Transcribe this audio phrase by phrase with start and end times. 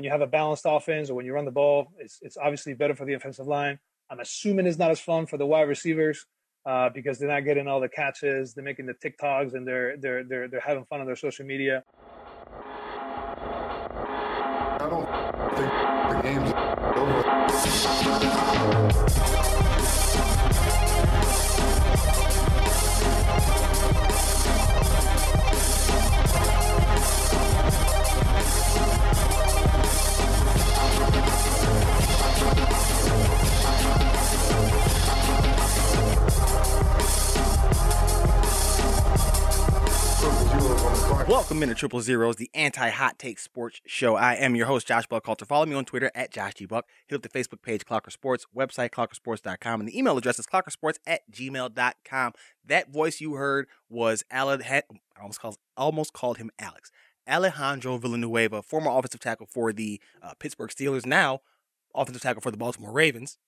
[0.00, 2.72] when you have a balanced offense or when you run the ball, it's it's obviously
[2.72, 3.78] better for the offensive line.
[4.08, 6.24] I'm assuming it's not as fun for the wide receivers
[6.64, 10.24] uh, because they're not getting all the catches, they're making the TikToks, and they're they're
[10.24, 11.84] they're they're having fun on their social media.
[14.78, 15.06] I don't
[15.54, 15.70] think
[16.08, 16.50] the game's
[19.36, 19.49] over.
[41.28, 44.16] Welcome into Triple Zeros, the anti-hot take sports show.
[44.16, 45.46] I am your host, Josh Buckalter.
[45.46, 46.66] Follow me on Twitter at Josh G.
[46.66, 46.86] Buck.
[47.06, 50.96] Hit up the Facebook page, Clocker Sports, website, clockersports.com, and the email address is clockersports
[51.06, 52.32] at gmail.com.
[52.64, 54.82] That voice you heard was Aled, I
[55.20, 56.90] almost called, almost called him Alex.
[57.28, 61.40] Alejandro Villanueva, former offensive tackle for the uh, Pittsburgh Steelers, now
[61.94, 63.38] offensive tackle for the Baltimore Ravens.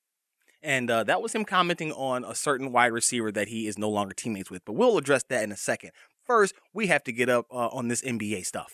[0.63, 3.91] And uh, that was him commenting on a certain wide receiver that he is no
[3.91, 4.65] longer teammates with.
[4.65, 5.91] But we'll address that in a second.
[6.33, 8.73] First, we have to get up uh, on this NBA stuff.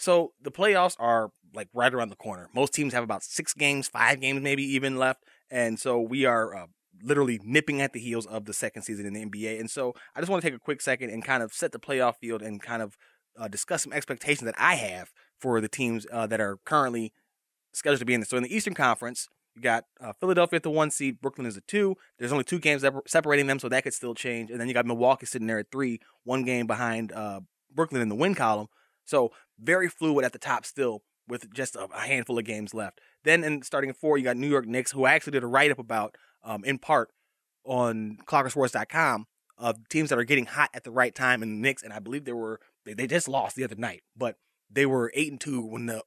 [0.00, 2.48] So the playoffs are like right around the corner.
[2.54, 5.24] Most teams have about six games, five games maybe even left.
[5.50, 6.66] And so we are uh,
[7.02, 9.60] literally nipping at the heels of the second season in the NBA.
[9.60, 11.78] And so I just want to take a quick second and kind of set the
[11.78, 12.96] playoff field and kind of
[13.38, 17.12] uh, discuss some expectations that I have for the teams uh, that are currently
[17.74, 18.30] scheduled to be in this.
[18.30, 21.56] So in the Eastern Conference, you got uh, Philadelphia at the one seed, Brooklyn is
[21.56, 21.96] a two.
[22.18, 24.50] There's only two games separating them, so that could still change.
[24.50, 27.40] And then you got Milwaukee sitting there at three, one game behind uh,
[27.74, 28.68] Brooklyn in the win column.
[29.06, 33.00] So very fluid at the top still, with just a, a handful of games left.
[33.24, 35.48] Then in starting at four, you got New York Knicks, who I actually did a
[35.48, 37.10] write up about um, in part
[37.64, 39.26] on clockersports.com
[39.58, 41.82] of teams that are getting hot at the right time in the Knicks.
[41.82, 44.36] And I believe they were they, they just lost the other night, but
[44.70, 46.02] they were eight and two when the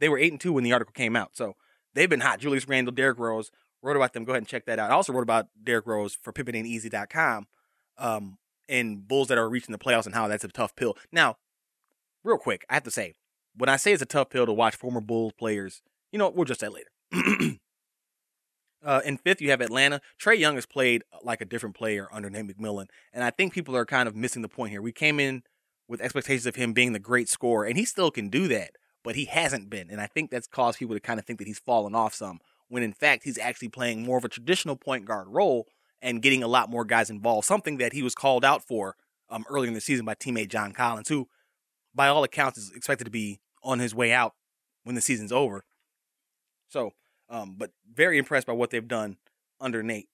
[0.00, 1.30] they were eight and two when the article came out.
[1.36, 1.54] So
[1.94, 2.40] they've been hot.
[2.40, 3.50] Julius Randle, Derrick Rose
[3.82, 4.24] wrote about them.
[4.24, 4.90] Go ahead and check that out.
[4.90, 7.46] I also wrote about Derrick Rose for PippinAintEasy.com
[7.98, 10.96] um, and Bulls that are reaching the playoffs and how that's a tough pill.
[11.12, 11.36] Now,
[12.24, 13.14] real quick, I have to say,
[13.56, 16.44] when I say it's a tough pill to watch former Bulls players, you know, we'll
[16.44, 16.90] just say later.
[18.84, 20.00] uh, in fifth, you have Atlanta.
[20.20, 23.54] Trae Young has played uh, like a different player under Nate McMillan, and I think
[23.54, 24.82] people are kind of missing the point here.
[24.82, 25.42] We came in
[25.88, 28.72] with expectations of him being the great scorer, and he still can do that
[29.06, 29.88] but he hasn't been.
[29.88, 32.40] And I think that's caused people to kind of think that he's fallen off some,
[32.68, 35.68] when in fact he's actually playing more of a traditional point guard role
[36.02, 38.96] and getting a lot more guys involved, something that he was called out for
[39.30, 41.28] um, earlier in the season by teammate John Collins, who,
[41.94, 44.34] by all accounts, is expected to be on his way out
[44.82, 45.64] when the season's over.
[46.68, 46.92] So,
[47.30, 49.18] um, but very impressed by what they've done
[49.60, 50.08] under Nate.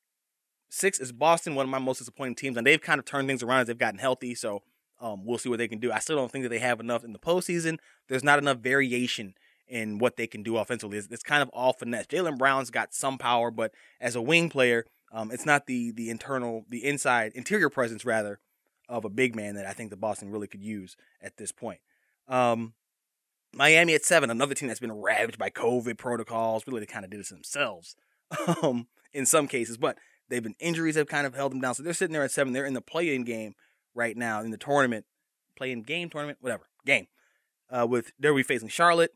[0.68, 3.42] Six is Boston, one of my most disappointing teams, and they've kind of turned things
[3.42, 4.34] around as they've gotten healthy.
[4.34, 4.62] So
[5.02, 5.90] um, we'll see what they can do.
[5.90, 7.78] I still don't think that they have enough in the postseason.
[8.08, 9.34] There's not enough variation
[9.66, 10.96] in what they can do offensively.
[10.96, 12.06] It's, it's kind of all finesse.
[12.06, 16.08] Jaylen Brown's got some power, but as a wing player, um, it's not the the
[16.08, 18.38] internal, the inside, interior presence rather
[18.88, 21.80] of a big man that I think the Boston really could use at this point.
[22.28, 22.74] Um,
[23.52, 26.64] Miami at seven, another team that's been ravaged by COVID protocols.
[26.66, 27.96] Really, they kind of did it themselves
[28.62, 29.98] um, in some cases, but
[30.28, 31.74] they've been injuries have kind of held them down.
[31.74, 32.52] So they're sitting there at seven.
[32.52, 33.54] They're in the play-in game
[33.94, 35.04] right now in the tournament,
[35.56, 37.06] playing game tournament, whatever game.
[37.70, 39.14] Uh, with they'll facing Charlotte,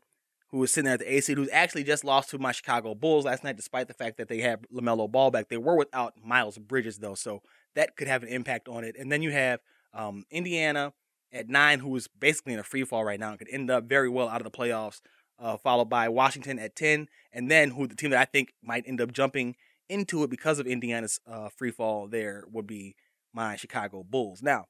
[0.49, 3.25] who is sitting there at the AC, who's actually just lost to my Chicago Bulls
[3.25, 5.49] last night, despite the fact that they have LaMelo Ball back.
[5.49, 7.41] They were without Miles Bridges though, so
[7.75, 8.95] that could have an impact on it.
[8.97, 9.59] And then you have
[9.93, 10.93] um, Indiana
[11.31, 13.83] at nine, who is basically in a free fall right now and could end up
[13.85, 15.01] very well out of the playoffs.
[15.39, 18.85] Uh, followed by Washington at ten, and then who the team that I think might
[18.87, 19.55] end up jumping
[19.87, 22.95] into it because of Indiana's uh, free fall there would be
[23.37, 24.41] my Chicago Bulls.
[24.41, 24.65] Now,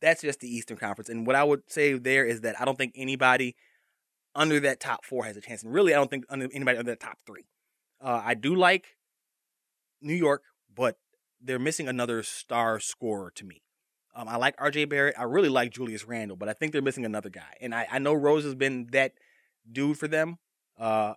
[0.00, 1.08] that's just the Eastern Conference.
[1.08, 3.54] And what I would say there is that I don't think anybody
[4.34, 5.62] under that top four has a chance.
[5.62, 7.44] And really, I don't think anybody under the top three.
[8.00, 8.96] Uh, I do like
[10.00, 10.42] New York,
[10.74, 10.96] but
[11.40, 13.62] they're missing another star scorer to me.
[14.14, 15.18] Um, I like RJ Barrett.
[15.18, 17.56] I really like Julius Randle, but I think they're missing another guy.
[17.60, 19.12] And I, I know Rose has been that
[19.70, 20.38] dude for them.
[20.78, 21.14] Uh,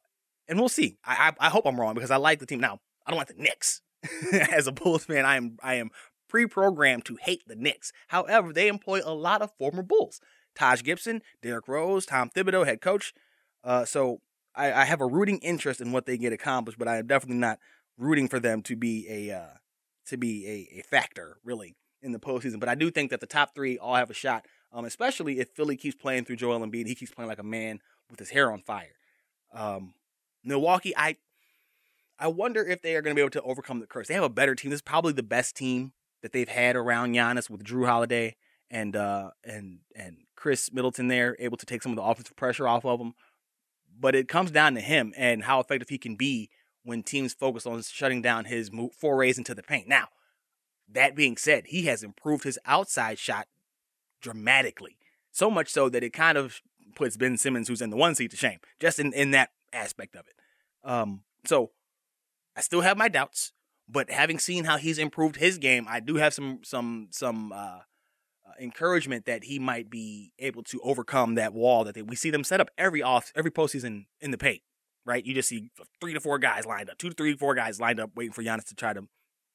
[0.48, 0.98] and we'll see.
[1.06, 2.60] I, I, I hope I'm wrong because I like the team.
[2.60, 3.82] Now, I don't like the Knicks.
[4.52, 5.92] As a Bulls fan, I am I am
[6.28, 7.92] pre-programmed to hate the Knicks.
[8.08, 10.20] However, they employ a lot of former Bulls.
[10.56, 13.14] Taj Gibson, Derrick Rose, Tom Thibodeau, head coach.
[13.64, 14.22] Uh, so
[14.56, 17.38] I, I, have a rooting interest in what they get accomplished, but I am definitely
[17.38, 17.60] not
[17.98, 19.54] rooting for them to be a uh,
[20.08, 22.60] to be a, a factor really in the postseason.
[22.60, 25.50] But I do think that the top three all have a shot, um, especially if
[25.50, 26.88] Philly keeps playing through Joel Embiid.
[26.88, 27.80] He keeps playing like a man
[28.10, 28.96] with his hair on fire.
[29.54, 29.94] Um,
[30.44, 31.18] Milwaukee, I
[32.18, 34.08] I wonder if they are going to be able to overcome the curse.
[34.08, 34.72] They have a better team.
[34.72, 38.36] This is probably the best team that they've had around Giannis with Jrue Holiday
[38.72, 42.68] and uh and and Khris Middleton there able to take some of the offensive pressure
[42.68, 43.14] off of him.
[43.98, 46.50] But it comes down to him and how effective he can be
[46.84, 49.88] when teams focus on shutting down his forays into the paint.
[49.88, 50.10] Now,
[50.90, 53.48] that being said, he has improved his outside shot
[54.22, 54.98] dramatically.
[55.32, 56.62] So much so that it kind of
[56.96, 60.16] puts Ben Simmons, who's in the one seat, to shame, just in, in that aspect
[60.16, 60.36] of it.
[60.90, 61.72] Um, so
[62.56, 63.52] I still have my doubts,
[63.88, 67.56] but having seen how he's improved his game, I do have some some some uh,
[67.56, 67.80] uh,
[68.60, 72.44] encouragement that he might be able to overcome that wall that they, we see them
[72.44, 74.62] set up every off every postseason in the paint.
[75.06, 75.70] Right, you just see
[76.02, 78.42] three to four guys lined up, two to three, four guys lined up, waiting for
[78.42, 79.04] Giannis to try to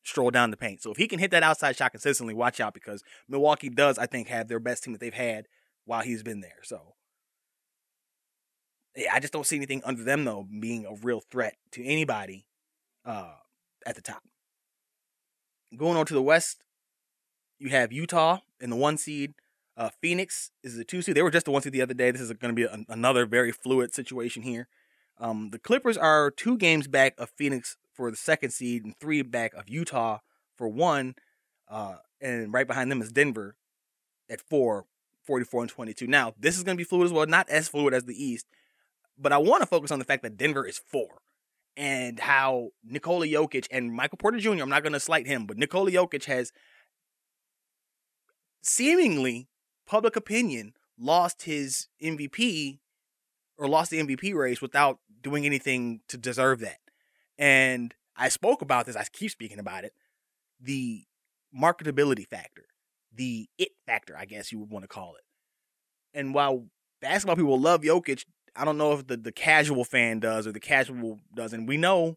[0.05, 0.81] stroll down the paint.
[0.81, 4.07] So if he can hit that outside shot consistently, watch out because Milwaukee does, I
[4.07, 5.49] think, have their best team that they've had
[5.87, 6.63] while he's been there.
[6.63, 6.95] So
[8.97, 12.47] yeah, I just don't see anything under them though being a real threat to anybody
[13.11, 13.35] uh,
[13.85, 14.23] at the top.
[15.77, 16.63] Going on to the West,
[17.59, 19.35] you have Utah in the one seed.
[19.77, 21.17] Uh, Phoenix is the two seed.
[21.17, 22.11] They were just the one seed the other day.
[22.11, 24.69] This is going to be a, another very fluid situation here.
[25.19, 29.23] Um, the Clippers are two games back of Phoenix for the second seed and three
[29.23, 30.19] back of Utah
[30.57, 31.15] for one.
[31.69, 33.57] Uh, and right behind them is Denver
[34.29, 34.87] at four,
[35.25, 36.07] 44 and 22.
[36.07, 38.47] Now, this is going to be fluid as well, not as fluid as the East,
[39.19, 41.23] but I want to focus on the fact that Denver is four
[41.81, 45.57] and how Nikola Jokic and Michael Porter Jr., I'm not going to slight him, but
[45.57, 46.53] Nikola Jokic has
[48.61, 49.49] seemingly,
[49.87, 52.81] public opinion, lost his MVP
[53.57, 56.81] or lost the MVP race without doing anything to deserve that.
[57.39, 59.95] And I spoke about this, I keep speaking about it
[60.61, 61.05] the
[61.59, 62.67] marketability factor,
[63.11, 65.25] the it factor, I guess you would want to call it.
[66.13, 66.67] And while
[67.01, 70.61] basketball people love Jokic, I don't know if the, the casual fan does or the
[70.61, 71.67] casual doesn't.
[71.67, 72.17] We know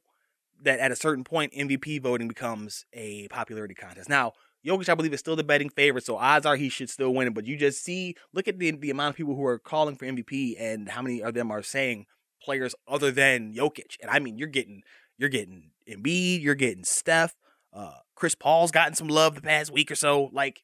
[0.62, 4.10] that at a certain point, MVP voting becomes a popularity contest.
[4.10, 4.34] Now,
[4.66, 7.28] Jokic, I believe, is still the betting favorite, so odds are he should still win
[7.28, 7.34] it.
[7.34, 10.06] But you just see, look at the the amount of people who are calling for
[10.06, 12.06] MVP and how many of them are saying
[12.42, 13.98] players other than Jokic.
[14.02, 14.84] And I mean, you're getting
[15.18, 17.36] you're getting Embiid, you're getting Steph,
[17.74, 20.30] uh, Chris Paul's gotten some love the past week or so.
[20.32, 20.64] Like,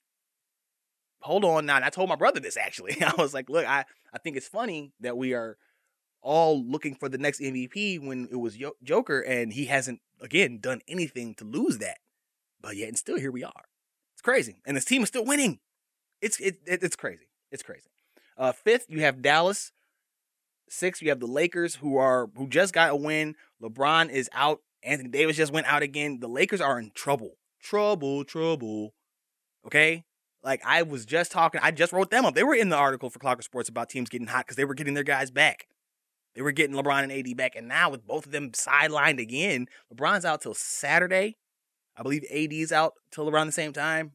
[1.21, 1.75] hold on now.
[1.75, 3.01] And I told my brother this actually.
[3.01, 5.57] I was like, look, I I think it's funny that we are
[6.21, 10.81] all looking for the next MVP when it was Joker, and he hasn't again done
[10.87, 11.97] anything to lose that.
[12.61, 13.65] But yet, and still here we are.
[14.13, 15.59] It's crazy, and this team is still winning.
[16.21, 17.29] It's it, it it's crazy.
[17.51, 17.89] It's crazy.
[18.37, 19.71] Uh, fifth, you have Dallas.
[20.69, 23.35] Sixth, you have the Lakers, who are who just got a win.
[23.61, 24.59] LeBron is out.
[24.83, 26.19] Anthony Davis just went out again.
[26.19, 27.37] The Lakers are in trouble.
[27.61, 28.93] Trouble, trouble.
[29.65, 30.05] Okay?
[30.43, 32.35] Like I was just talking, I just wrote them up.
[32.35, 34.73] They were in the article for Clocker Sports about teams getting hot because they were
[34.73, 35.67] getting their guys back.
[36.35, 37.55] They were getting LeBron and AD back.
[37.55, 41.37] And now with both of them sidelined again, LeBron's out till Saturday.
[41.97, 44.13] I believe AD's out till around the same time.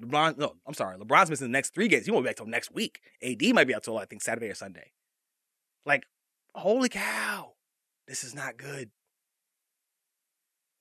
[0.00, 0.98] LeBron, no, I'm sorry.
[0.98, 2.04] LeBron's missing the next three games.
[2.04, 3.00] He won't be back till next week.
[3.22, 4.92] AD might be out till I think Saturday or Sunday.
[5.86, 6.04] Like,
[6.54, 7.52] holy cow,
[8.06, 8.90] this is not good.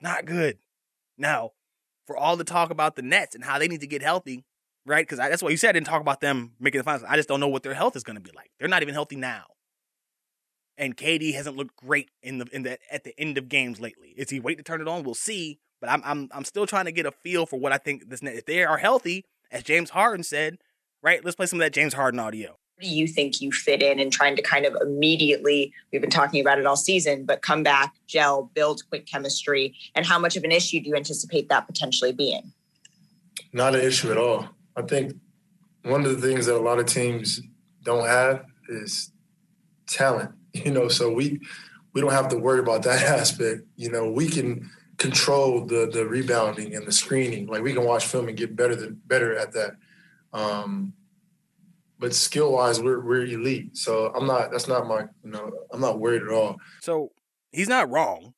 [0.02, 0.58] Not good.
[1.18, 1.52] Now,
[2.06, 4.44] for all the talk about the Nets and how they need to get healthy,
[4.86, 5.06] right?
[5.06, 5.70] Because that's what you said.
[5.70, 7.04] I didn't talk about them making the finals.
[7.08, 8.52] I just don't know what their health is going to be like.
[8.60, 9.46] They're not even healthy now
[10.82, 14.10] and KD hasn't looked great in the in the at the end of games lately.
[14.18, 15.04] Is he wait to turn it on?
[15.04, 15.60] We'll see.
[15.80, 18.22] But I'm I'm I'm still trying to get a feel for what I think this
[18.24, 20.58] if they are healthy, as James Harden said,
[21.02, 21.24] right?
[21.24, 22.58] Let's play some of that James Harden audio.
[22.82, 26.42] Do you think you fit in and trying to kind of immediately, we've been talking
[26.42, 29.76] about it all season, but come back, gel, build quick chemistry?
[29.96, 32.52] And how much of an issue do you anticipate that potentially being?
[33.54, 34.50] Not an issue at all.
[34.76, 35.14] I think
[35.84, 37.42] one of the things that a lot of teams
[37.84, 39.12] don't have is
[39.88, 41.40] talent you know, so we
[41.94, 43.62] we don't have to worry about that aspect.
[43.76, 47.48] You know, we can control the the rebounding and the screening.
[47.48, 49.76] Like we can watch film and get better than better at that.
[50.34, 50.94] Um,
[52.02, 53.78] but skill wise, we're we're elite.
[53.78, 54.52] So I'm not.
[54.52, 55.02] That's not my.
[55.24, 56.58] You know, I'm not worried at all.
[56.82, 57.12] So
[57.52, 58.34] he's not wrong.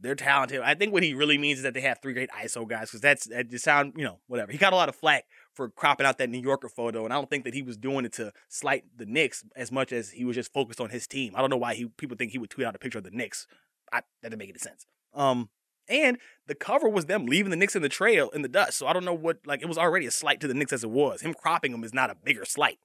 [0.00, 0.60] They're talented.
[0.60, 3.00] I think what he really means is that they have three great ISO guys because
[3.00, 4.52] that's that just sound you know whatever.
[4.52, 7.16] He got a lot of flack for cropping out that New Yorker photo, and I
[7.16, 10.24] don't think that he was doing it to slight the Knicks as much as he
[10.24, 11.34] was just focused on his team.
[11.34, 13.10] I don't know why he people think he would tweet out a picture of the
[13.10, 13.48] Knicks.
[13.92, 14.86] I, that didn't make any sense.
[15.12, 15.48] Um,
[15.88, 18.78] and the cover was them leaving the Knicks in the trail in the dust.
[18.78, 20.84] So I don't know what like it was already a slight to the Knicks as
[20.84, 21.22] it was.
[21.22, 22.78] Him cropping them is not a bigger slight,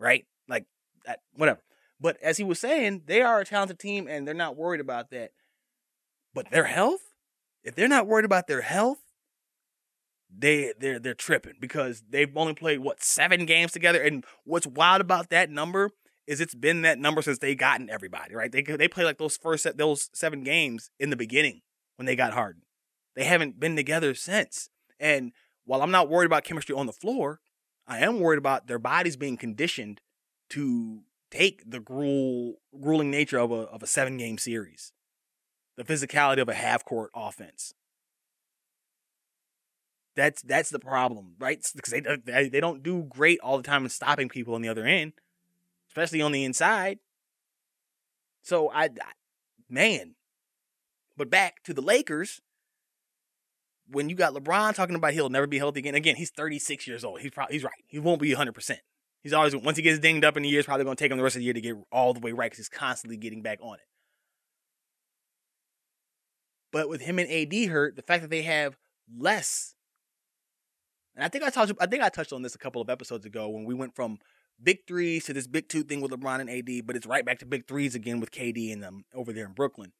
[0.00, 0.26] right?
[0.48, 0.66] Like
[1.06, 1.60] that, whatever.
[2.00, 5.10] But as he was saying, they are a talented team and they're not worried about
[5.10, 5.32] that.
[6.34, 7.02] But their health,
[7.62, 8.98] if they're not worried about their health,
[10.34, 14.00] they they're they're tripping because they've only played what seven games together.
[14.00, 15.90] And what's wild about that number
[16.26, 18.50] is it's been that number since they gotten everybody right.
[18.50, 21.62] They they play like those first set, those seven games in the beginning
[21.96, 22.62] when they got Harden.
[23.16, 24.70] They haven't been together since.
[25.00, 25.32] And
[25.64, 27.40] while I'm not worried about chemistry on the floor,
[27.86, 30.00] I am worried about their bodies being conditioned
[30.50, 34.92] to take the gruel, grueling nature of a of a seven game series,
[35.76, 37.74] the physicality of a half court offense.
[40.16, 41.64] That's that's the problem, right?
[41.74, 41.94] Because
[42.24, 45.12] they, they don't do great all the time in stopping people on the other end,
[45.88, 46.98] especially on the inside.
[48.42, 49.12] So I, I
[49.68, 50.14] man,
[51.16, 52.40] but back to the Lakers.
[53.90, 57.04] When you got LeBron talking about he'll never be healthy again, again he's 36 years
[57.04, 57.20] old.
[57.20, 57.72] He's probably he's right.
[57.86, 58.52] He won't be 100.
[58.52, 58.80] percent
[59.22, 61.10] He's always once he gets dinged up in the year, it's probably going to take
[61.10, 63.16] him the rest of the year to get all the way right because he's constantly
[63.16, 63.80] getting back on it.
[66.72, 68.76] But with him and AD hurt, the fact that they have
[69.14, 69.74] less,
[71.14, 73.26] and I think I touched, I think I touched on this a couple of episodes
[73.26, 74.18] ago when we went from
[74.62, 77.40] big threes to this big two thing with LeBron and AD, but it's right back
[77.40, 79.92] to big threes again with KD and them over there in Brooklyn.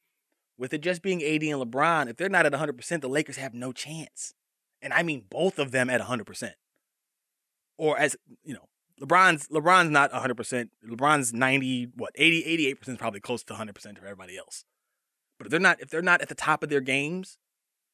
[0.61, 3.55] With it just being AD and LeBron, if they're not at 100%, the Lakers have
[3.55, 4.35] no chance.
[4.79, 6.51] And I mean both of them at 100%.
[7.79, 8.69] Or as, you know,
[9.01, 10.69] LeBron's LeBron's not 100%.
[10.87, 12.11] LeBron's 90 what?
[12.13, 14.63] 80 88% is probably close to 100% for everybody else.
[15.39, 17.39] But if they're not if they're not at the top of their games,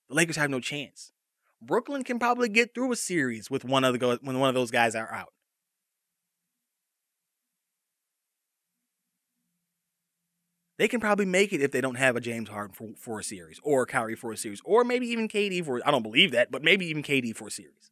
[0.10, 1.14] the Lakers have no chance.
[1.62, 4.72] Brooklyn can probably get through a series with one of the when one of those
[4.72, 5.32] guys are out.
[10.78, 13.24] They can probably make it if they don't have a James Harden for, for a
[13.24, 15.82] series, or Kyrie for a series, or maybe even KD for.
[15.86, 17.90] I don't believe that, but maybe even KD for a series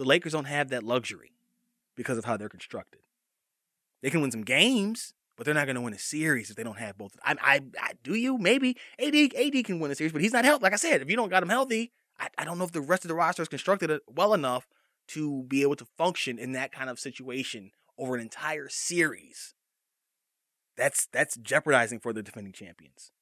[0.00, 1.32] the Lakers don't have that luxury
[1.94, 3.02] because of how they're constructed.
[4.02, 6.62] They can win some games, but they're not going to win a series if they
[6.62, 7.18] don't have both.
[7.22, 10.46] I, I, I do you maybe AD AD can win a series, but he's not
[10.46, 10.62] healthy.
[10.62, 12.80] Like I said, if you don't got him healthy, I, I don't know if the
[12.80, 14.66] rest of the roster is constructed uh, well enough
[15.08, 19.54] to be able to function in that kind of situation over an entire series.
[20.80, 23.12] That's that's jeopardizing for the defending champions.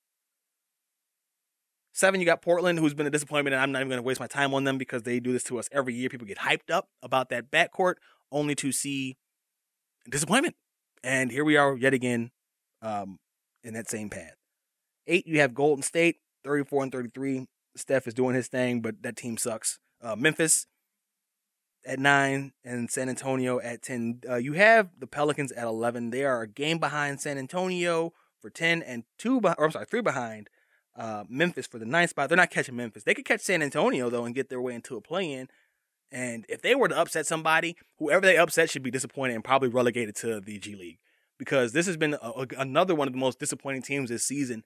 [1.93, 4.21] Seven, you got Portland, who's been a disappointment, and I'm not even going to waste
[4.21, 6.09] my time on them because they do this to us every year.
[6.09, 7.95] People get hyped up about that backcourt
[8.31, 9.17] only to see
[10.09, 10.55] disappointment.
[11.03, 12.31] And here we are yet again
[12.81, 13.19] um,
[13.65, 14.37] in that same path.
[15.09, 17.47] Eight, you have Golden State, 34 and 33.
[17.75, 19.81] Steph is doing his thing, but that team sucks.
[20.01, 20.67] Uh, Memphis
[21.87, 24.23] at nine and San Antonio at 10.
[24.29, 26.11] Uh, you have the Pelicans at 11.
[26.11, 30.01] They are a game behind San Antonio for 10 and two, or I'm sorry, three
[30.01, 30.49] behind
[30.97, 32.29] uh, Memphis for the ninth spot.
[32.29, 33.05] They're not catching Memphis.
[33.05, 35.49] They could catch San Antonio though and get their way into a play-in.
[36.11, 39.69] And if they were to upset somebody, whoever they upset should be disappointed and probably
[39.69, 40.99] relegated to the G League
[41.39, 44.65] because this has been a, a, another one of the most disappointing teams this season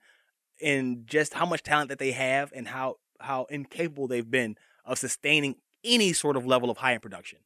[0.59, 4.55] in just how much talent that they have and how how incapable they've been
[4.85, 7.39] of sustaining any sort of level of high end production.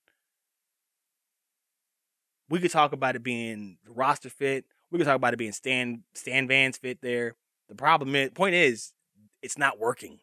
[2.50, 4.66] We could talk about it being roster fit.
[4.92, 7.36] We could talk about it being Stan Stan Van's fit there.
[7.68, 8.94] The problem is, point is,
[9.42, 10.20] it's not working.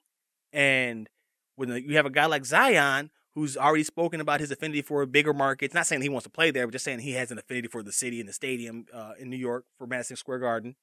[0.52, 1.08] And
[1.56, 5.34] when you have a guy like Zion who's already spoken about his affinity for bigger
[5.34, 7.68] markets, not saying he wants to play there, but just saying he has an affinity
[7.68, 10.76] for the city and the stadium uh, in New York for Madison Square Garden.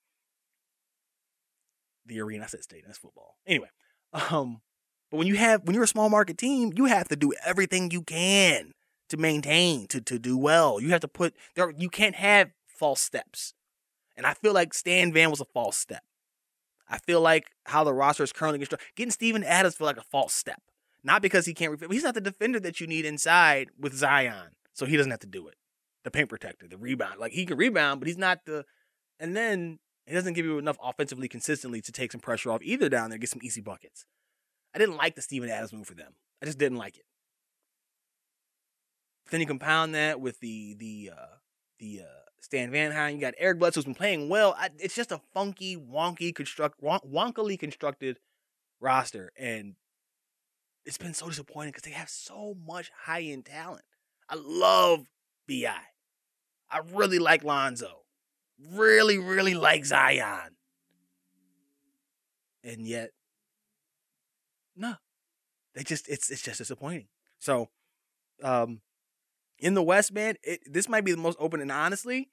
[2.05, 3.38] The arena, I said stadium, that's football.
[3.47, 3.69] Anyway,
[4.13, 4.61] um,
[5.12, 7.91] but when you have when you're a small market team, you have to do everything
[7.91, 8.72] you can
[9.10, 10.80] to maintain to to do well.
[10.80, 11.72] You have to put there.
[11.77, 13.53] You can't have false steps,
[14.15, 16.03] and I feel like Stan Van was a false step.
[16.89, 20.03] I feel like how the roster is currently constructed, getting Steven Adams feel like a
[20.03, 20.62] false step.
[21.03, 21.80] Not because he can't.
[21.91, 25.27] He's not the defender that you need inside with Zion, so he doesn't have to
[25.27, 25.56] do it.
[26.03, 28.65] The paint protector, the rebound, like he can rebound, but he's not the.
[29.20, 32.88] And then he doesn't give you enough offensively consistently to take some pressure off either
[32.89, 34.06] down there, get some easy buckets.
[34.74, 36.13] I didn't like the Steven Adams move for them.
[36.42, 37.06] I just didn't like it.
[39.30, 41.36] Then you compound that with the the uh,
[41.80, 44.56] the uh, Stan Van You got Eric Bledsoe who's been playing well.
[44.58, 48.20] I, it's just a funky, wonky, construct, wonk, wonkily constructed
[48.82, 49.75] roster, and
[50.86, 53.84] it's been so disappointing because they have so much high end talent.
[54.28, 55.06] I love
[55.48, 55.72] Bi.
[56.70, 58.01] I really like Lonzo.
[58.74, 60.56] Really, really like Zion.
[62.63, 63.12] And yet,
[64.75, 64.96] no,
[65.75, 67.08] they just it's it's just disappointing.
[67.40, 67.70] So,
[68.44, 68.82] um,
[69.60, 71.62] in the West, man, it, this might be the most open.
[71.62, 72.30] And honestly,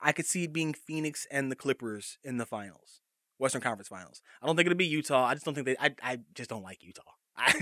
[0.00, 3.00] I could see it being Phoenix and the Clippers in the finals,
[3.38, 4.20] Western Conference Finals.
[4.42, 5.24] I don't think it'll be Utah.
[5.24, 5.76] I just don't think they.
[5.80, 7.02] I I just don't like Utah.
[7.36, 7.52] I,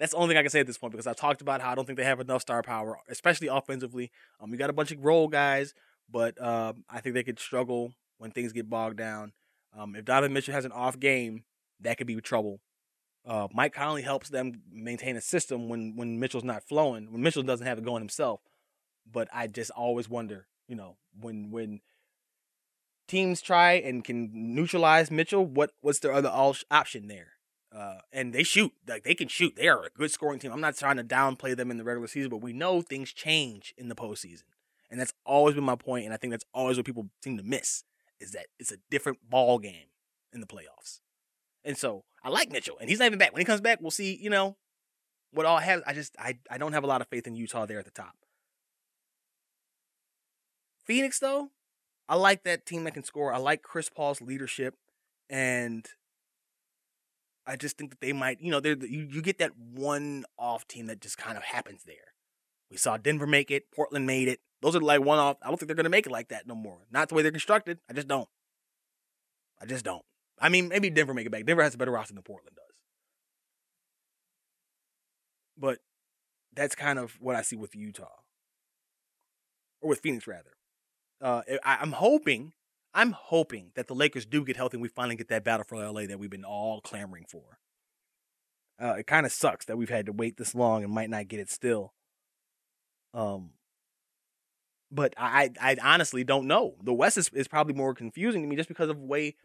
[0.00, 1.70] that's the only thing I can say at this point because I've talked about how
[1.70, 4.10] I don't think they have enough star power, especially offensively.
[4.40, 5.72] Um, we got a bunch of role guys,
[6.10, 9.32] but um, I think they could struggle when things get bogged down.
[9.76, 11.44] Um, if Donovan Mitchell has an off game,
[11.82, 12.60] that could be trouble
[13.24, 17.42] uh, Mike Conley helps them maintain a system when when Mitchell's not flowing, when Mitchell
[17.42, 18.40] doesn't have it going himself.
[19.10, 21.80] But I just always wonder, you know, when when
[23.06, 26.30] teams try and can neutralize Mitchell, what what's their other
[26.70, 27.28] option there?
[27.74, 29.54] Uh, and they shoot like they can shoot.
[29.56, 30.52] They are a good scoring team.
[30.52, 33.72] I'm not trying to downplay them in the regular season, but we know things change
[33.78, 34.42] in the postseason,
[34.90, 36.04] and that's always been my point.
[36.04, 37.84] And I think that's always what people seem to miss
[38.20, 39.86] is that it's a different ball game
[40.32, 41.00] in the playoffs.
[41.64, 43.32] And so I like Mitchell, and he's not even back.
[43.32, 44.18] When he comes back, we'll see.
[44.20, 44.56] You know
[45.32, 45.82] what all has.
[45.86, 47.90] I just I I don't have a lot of faith in Utah there at the
[47.90, 48.14] top.
[50.84, 51.50] Phoenix though,
[52.08, 53.32] I like that team that can score.
[53.32, 54.74] I like Chris Paul's leadership,
[55.30, 55.86] and
[57.46, 60.66] I just think that they might, you know, they're you, you get that one off
[60.66, 62.14] team that just kind of happens there.
[62.70, 64.40] We saw Denver make it, Portland made it.
[64.62, 65.36] Those are like one off.
[65.42, 66.86] I don't think they're going to make it like that no more.
[66.90, 67.78] Not the way they're constructed.
[67.90, 68.28] I just don't.
[69.60, 70.04] I just don't.
[70.42, 71.46] I mean, maybe Denver make it back.
[71.46, 72.74] Denver has a better roster than Portland does.
[75.56, 75.78] But
[76.52, 78.08] that's kind of what I see with Utah.
[79.80, 80.50] Or with Phoenix, rather.
[81.20, 82.52] Uh, I, I'm hoping
[82.94, 85.76] I'm hoping that the Lakers do get healthy and we finally get that battle for
[85.76, 87.58] LA that we've been all clamoring for.
[88.80, 91.28] Uh, it kind of sucks that we've had to wait this long and might not
[91.28, 91.94] get it still.
[93.14, 93.50] Um,
[94.90, 96.74] but I, I honestly don't know.
[96.82, 99.36] The West is, is probably more confusing to me just because of the way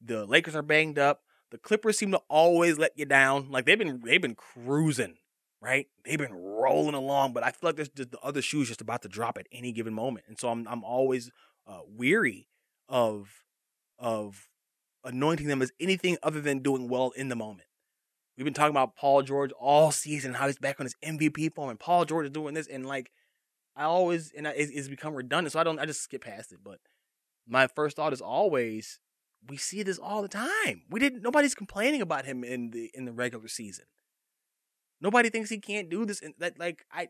[0.00, 1.22] the Lakers are banged up.
[1.50, 3.50] The Clippers seem to always let you down.
[3.50, 5.16] Like they've been they've been cruising,
[5.60, 5.86] right?
[6.04, 9.08] They've been rolling along, but I feel like just the other shoes just about to
[9.08, 11.30] drop at any given moment, and so I'm I'm always
[11.66, 12.48] uh, weary
[12.88, 13.44] of
[13.98, 14.48] of
[15.04, 17.68] anointing them as anything other than doing well in the moment.
[18.36, 21.70] We've been talking about Paul George all season, how he's back on his MVP form,
[21.70, 23.10] and Paul George is doing this, and like
[23.74, 26.58] I always and it's, it's become redundant, so I don't I just skip past it.
[26.62, 26.80] But
[27.46, 29.00] my first thought is always
[29.48, 30.82] we see this all the time.
[30.90, 33.86] We didn't nobody's complaining about him in the in the regular season.
[35.00, 37.08] Nobody thinks he can't do this, and that like I.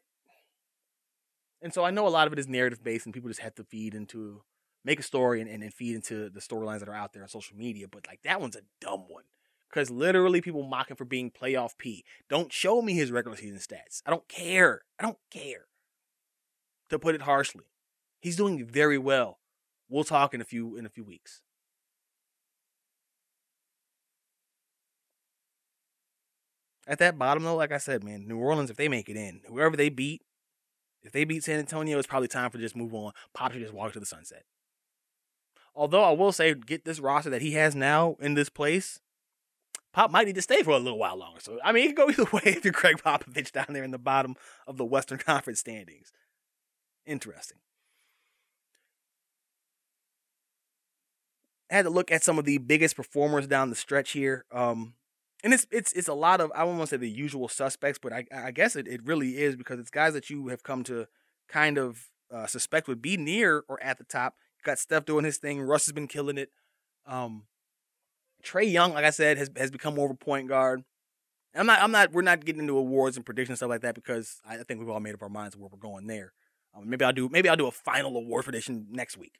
[1.63, 3.55] And so I know a lot of it is narrative based, and people just have
[3.57, 4.43] to feed into
[4.85, 7.29] make a story and, and, and feed into the storylines that are out there on
[7.29, 7.87] social media.
[7.91, 9.25] But like that one's a dumb one.
[9.69, 12.05] Because literally people mock him for being playoff P.
[12.31, 14.01] Don't show me his regular season stats.
[14.07, 14.83] I don't care.
[14.99, 15.67] I don't care.
[16.91, 17.65] To put it harshly.
[18.21, 19.41] He's doing very well.
[19.89, 21.43] We'll talk in a few in a few weeks.
[26.87, 29.41] At that bottom though, like I said, man, New Orleans, if they make it in,
[29.49, 30.23] whoever they beat,
[31.03, 33.13] if they beat San Antonio, it's probably time for just move on.
[33.35, 34.45] Pop should just walk to the sunset.
[35.75, 39.01] Although I will say, get this roster that he has now in this place,
[39.93, 41.41] Pop might need to stay for a little while longer.
[41.41, 43.91] So I mean, it could go either way if you're Gregg Popovich down there in
[43.91, 46.13] the bottom of the Western Conference standings.
[47.05, 47.59] Interesting.
[51.71, 54.45] I had to look at some of the biggest performers down the stretch here.
[54.53, 54.95] Um,
[55.47, 58.01] and it's it's it's a lot of I won't want to say the usual suspects,
[58.03, 60.83] but I I guess it, it really is because it's guys that you have come
[60.85, 61.07] to
[61.49, 64.35] kind of uh, suspect would be near or at the top.
[64.65, 65.63] Got Steph doing his thing.
[65.63, 66.51] Russ has been killing it.
[67.07, 67.45] Um,
[68.45, 70.83] Trae Young, like I said, has has become more of a point guard.
[71.55, 71.81] I'm not.
[71.81, 72.11] I'm not.
[72.11, 74.99] We're not getting into awards and predictions stuff like that because I think we've all
[74.99, 76.33] made up our minds where we're going there.
[76.75, 77.29] Um, maybe I'll do.
[77.29, 79.39] Maybe I'll do a final award prediction next week.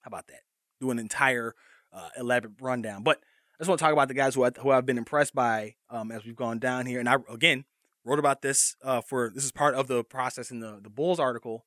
[0.00, 0.40] How about that?
[0.80, 1.54] Do an entire
[1.92, 3.04] uh, elaborate rundown.
[3.04, 3.20] But
[3.58, 5.76] I just want to talk about the guys who I, who I've been impressed by
[5.88, 7.00] um, as we've gone down here.
[7.00, 7.64] And I again
[8.04, 11.18] wrote about this uh, for this is part of the process in the the Bulls
[11.18, 11.64] article.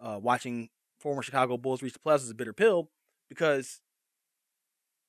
[0.00, 2.90] Uh, watching former Chicago Bulls reach the playoffs is a bitter pill
[3.28, 3.80] because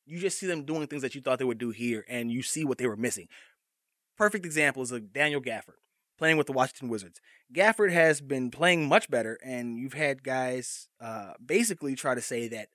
[0.06, 2.42] you just see them doing things that you thought they would do here, and you
[2.42, 3.28] see what they were missing.
[4.18, 5.80] Perfect example is like Daniel Gafford
[6.18, 7.22] playing with the Washington Wizards.
[7.54, 12.48] Gafford has been playing much better, and you've had guys uh, basically try to say
[12.48, 12.70] that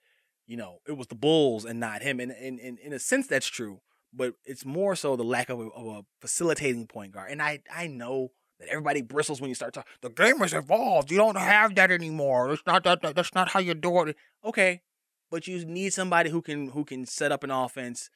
[0.46, 3.26] you know it was the Bulls and not him, and in in, in a sense
[3.26, 3.81] that's true,
[4.12, 7.31] but it's more so the lack of a, of a facilitating point guard.
[7.31, 9.90] And I I know that everybody bristles when you start talking.
[10.00, 11.11] The game has evolved.
[11.11, 12.52] You don't have that anymore.
[12.52, 13.02] It's not that.
[13.14, 14.16] That's not how you do it.
[14.44, 14.83] Okay,
[15.31, 18.11] but you need somebody who can who can set up an offense,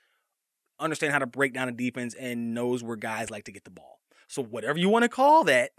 [0.78, 3.70] understand how to break down a defense, and knows where guys like to get the
[3.70, 4.00] ball.
[4.28, 5.70] So whatever you want to call that,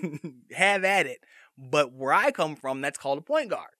[0.52, 1.18] have at it.
[1.56, 3.70] But where I come from, that's called a point guard.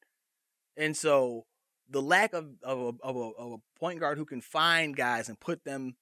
[0.76, 1.46] And so
[1.88, 5.29] the lack of of a, of a, of a point guard who can find guys
[5.29, 5.97] and put them,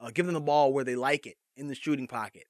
[0.00, 2.44] uh, give them the ball where they like it in the shooting pocket,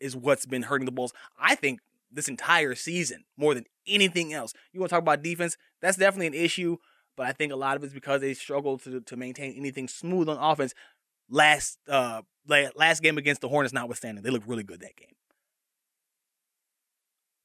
[0.00, 1.12] is what's been hurting the Bulls.
[1.38, 4.52] I think this entire season more than anything else.
[4.72, 5.56] You want to talk about defense?
[5.80, 6.76] That's definitely an issue,
[7.16, 10.28] but I think a lot of it's because they struggle to to maintain anything smooth
[10.28, 10.74] on offense.
[11.28, 15.14] Last uh last game against the Hornets, notwithstanding, they look really good that game.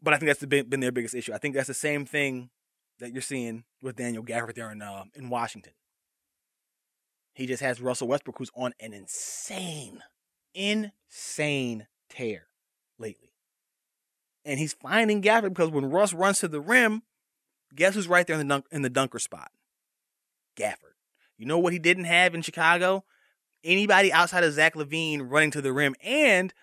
[0.02, 1.34] But I think that's been their biggest issue.
[1.34, 2.50] I think that's the same thing
[3.00, 5.74] that you're seeing with Daniel Gafford there in uh, in Washington.
[7.34, 10.02] He just has Russell Westbrook, who's on an insane,
[10.54, 12.48] insane tear
[12.98, 13.34] lately.
[14.46, 17.04] And he's finding Gafford because when Russ runs to the rim,
[17.74, 19.52] guess who's right there in the dunk, in the dunker spot?
[20.58, 20.94] Gafford.
[21.38, 23.04] You know what he didn't have in Chicago?
[23.66, 25.96] anybody outside of Zach LaVine running to the rim.
[26.02, 26.54] And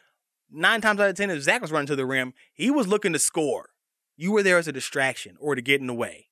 [0.50, 3.12] nine times out of ten, if Zach was running to the rim, he was looking
[3.12, 3.70] to score.
[4.16, 6.28] You were there as a distraction or to get in the way.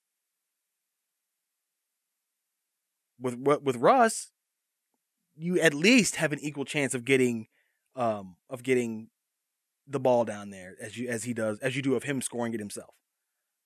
[3.18, 4.30] With with Russ,
[5.36, 7.48] you at least have an equal chance of getting
[7.96, 9.08] um of getting
[9.86, 12.54] the ball down there as you as he does as you do of him scoring
[12.54, 12.94] it himself.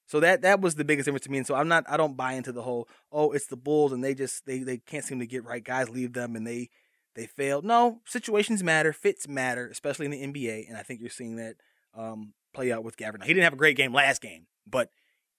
[0.06, 1.38] So that that was the biggest difference to me.
[1.38, 4.02] And so I'm not I don't buy into the whole oh it's the Bulls and
[4.02, 6.70] they just they they can't seem to get right guys leave them and they
[7.14, 7.62] they fail.
[7.62, 11.56] No, situations matter, fits matter, especially in the NBA, and I think you're seeing that
[11.94, 13.22] um, play out with Gafford.
[13.22, 14.90] He didn't have a great game last game, but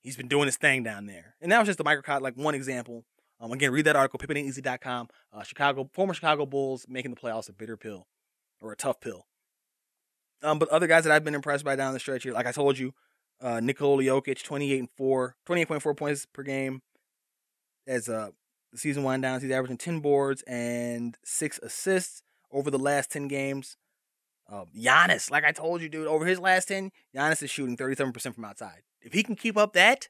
[0.01, 1.35] he's been doing his thing down there.
[1.41, 3.05] And that was just a microcosm, like one example.
[3.39, 5.09] Um, again, read that article, PippinAintEasy.com.
[5.33, 8.07] Uh, Chicago, former Chicago Bulls making the playoffs a bitter pill
[8.61, 9.25] or a tough pill.
[10.43, 12.51] Um, but other guys that I've been impressed by down the stretch here, like I
[12.51, 12.93] told you,
[13.41, 16.81] uh, Nikola Jokic, 28 and 4, 28.4 points per game.
[17.87, 18.29] As uh,
[18.71, 23.27] the season wind down, he's averaging 10 boards and six assists over the last 10
[23.27, 23.77] games.
[24.51, 28.35] Uh, Giannis, like I told you, dude, over his last 10, Giannis is shooting 37%
[28.35, 28.81] from outside.
[29.01, 30.09] If he can keep up that,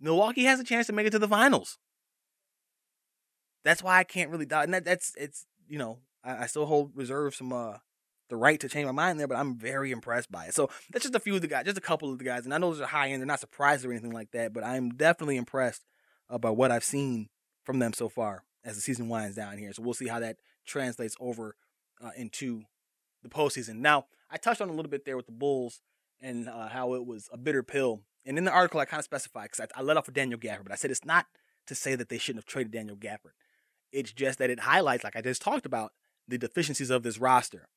[0.00, 1.78] Milwaukee has a chance to make it to the finals.
[3.64, 4.64] That's why I can't really doubt.
[4.64, 7.78] And that, that's it's you know I, I still hold reserve some uh
[8.28, 10.54] the right to change my mind there, but I'm very impressed by it.
[10.54, 12.52] So that's just a few of the guys, just a couple of the guys, and
[12.52, 13.20] I know those are high end.
[13.20, 15.84] They're not surprised or anything like that, but I'm definitely impressed
[16.28, 17.28] uh, by what I've seen
[17.64, 19.72] from them so far as the season winds down here.
[19.72, 21.54] So we'll see how that translates over
[22.02, 22.62] uh, into
[23.22, 23.76] the postseason.
[23.76, 25.80] Now I touched on a little bit there with the Bulls
[26.20, 28.02] and uh, how it was a bitter pill.
[28.24, 30.38] And in the article, I kind of specified because I, I let off with Daniel
[30.38, 31.26] Gafford, but I said it's not
[31.66, 33.34] to say that they shouldn't have traded Daniel Gafford.
[33.92, 35.92] It's just that it highlights, like I just talked about,
[36.26, 37.68] the deficiencies of this roster.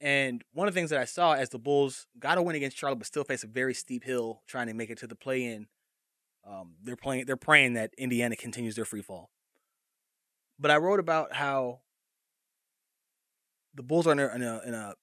[0.00, 2.78] And one of the things that I saw as the Bulls got a win against
[2.78, 5.66] Charlotte, but still face a very steep hill trying to make it to the play-in.
[6.48, 7.26] Um, they're playing.
[7.26, 9.28] They're praying that Indiana continues their free fall.
[10.58, 11.80] But I wrote about how
[13.74, 14.94] the Bulls are in a, in a, in a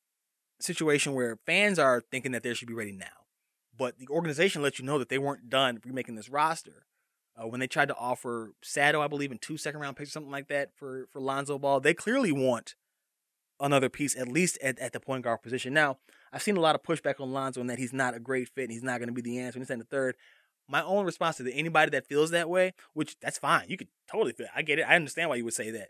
[0.60, 3.26] situation where fans are thinking that they should be ready now,
[3.78, 6.86] but the organization lets you know that they weren't done remaking this roster.
[7.40, 10.14] Uh, when they tried to offer Sado, I believe, in two second round picks or
[10.14, 12.76] something like that for for Lonzo Ball, they clearly want
[13.60, 15.74] another piece, at least at, at the point guard position.
[15.74, 15.98] Now,
[16.32, 18.64] I've seen a lot of pushback on Lonzo and that he's not a great fit
[18.64, 19.60] and he's not going to be the answer.
[19.60, 20.16] He's the third.
[20.68, 23.66] My own response to anybody that feels that way, which that's fine.
[23.70, 24.48] You could totally feel.
[24.54, 24.86] I get it.
[24.88, 25.90] I understand why you would say that.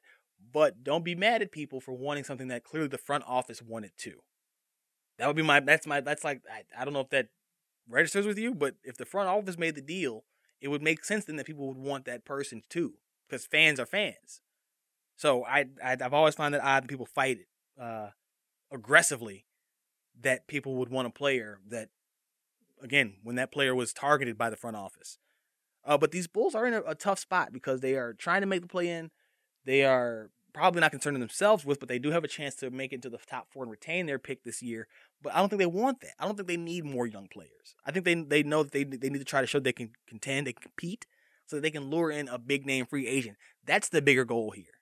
[0.54, 3.92] But don't be mad at people for wanting something that clearly the front office wanted
[3.98, 4.20] too.
[5.18, 5.60] That would be my.
[5.60, 6.02] That's my.
[6.02, 6.42] That's like.
[6.52, 7.28] I, I don't know if that
[7.90, 10.26] registers with you, but if the front office made the deal,
[10.62, 12.94] it would make sense then that people would want that person too,
[13.28, 14.42] because fans are fans.
[15.16, 17.48] So I, I have always found that odd that people fight it
[17.82, 18.10] uh,
[18.72, 19.46] aggressively
[20.20, 21.90] that people would want a player that,
[22.82, 25.18] again, when that player was targeted by the front office.
[25.84, 28.48] Uh, but these Bulls are in a, a, tough spot because they are trying to
[28.48, 29.10] make the play in.
[29.68, 32.94] They are probably not concerning themselves with, but they do have a chance to make
[32.94, 34.88] it to the top four and retain their pick this year.
[35.22, 36.14] But I don't think they want that.
[36.18, 37.76] I don't think they need more young players.
[37.86, 39.92] I think they they know that they they need to try to show they can
[40.08, 41.06] contend, they can compete,
[41.48, 43.36] so that they can lure in a big name free agent.
[43.66, 44.80] That's the bigger goal here.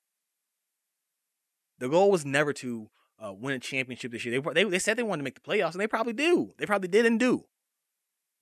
[1.80, 4.40] The goal was never to uh, win a championship this year.
[4.40, 6.54] They, they they said they wanted to make the playoffs, and they probably do.
[6.60, 7.46] They probably did and do.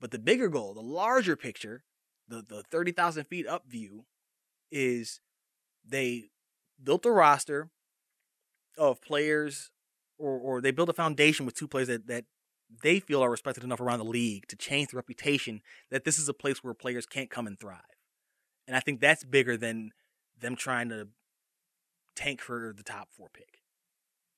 [0.02, 1.86] But the bigger goal, the larger picture,
[2.28, 4.08] the the thirty thousand feet up view,
[4.70, 5.22] is
[5.86, 6.30] they
[6.82, 7.70] built a roster
[8.78, 9.72] of players,
[10.18, 12.26] or or they built a foundation with two players that that
[12.82, 16.30] they feel are respected enough around the league to change the reputation that this is
[16.30, 17.82] a place where players can't come and thrive.
[18.68, 19.92] And I think that's bigger than
[20.40, 21.10] them trying to
[22.16, 23.62] tank for the top four pick.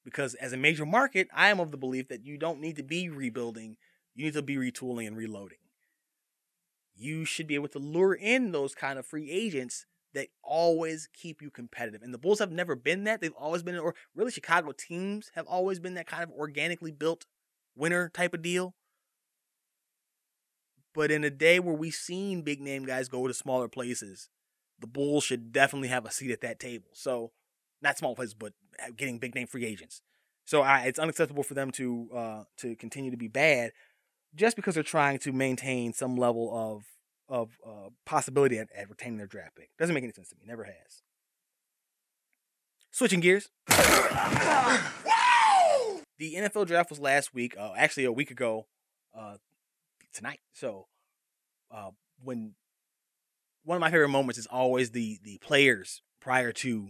[0.04, 2.84] Because as a major market, I am of the belief that you don't need to
[2.84, 3.78] be rebuilding,
[4.14, 5.58] you need to be retooling and reloading.
[6.96, 11.42] You should be able to lure in those kind of free agents that always keep
[11.42, 12.02] you competitive.
[12.02, 13.22] And the Bulls have never been that.
[13.22, 17.26] They've always been, or really Chicago teams have always been that kind of organically built
[17.76, 18.74] winner type of deal.
[20.94, 24.30] But in a day where we've seen big name guys go to smaller places,
[24.80, 26.90] the Bulls should definitely have a seat at that table.
[26.94, 27.32] So
[27.82, 28.54] not small places, but
[28.96, 30.02] getting big name free agents.
[30.46, 33.72] So I, it's unacceptable for them to uh, to continue to be bad
[34.36, 36.84] just because they're trying to maintain some level of
[37.28, 39.70] of uh, possibility at, at retaining their draft pick.
[39.78, 40.44] Doesn't make any sense to me.
[40.46, 41.04] Never has.
[42.92, 43.50] Switching gears.
[43.68, 43.76] the
[46.20, 47.56] NFL draft was last week.
[47.60, 48.68] Uh, actually, a week ago
[49.18, 49.36] uh,
[50.14, 50.40] tonight.
[50.54, 50.88] So
[51.72, 51.92] uh,
[52.24, 52.54] when
[53.64, 56.90] one of my favorite moments is always the the players prior to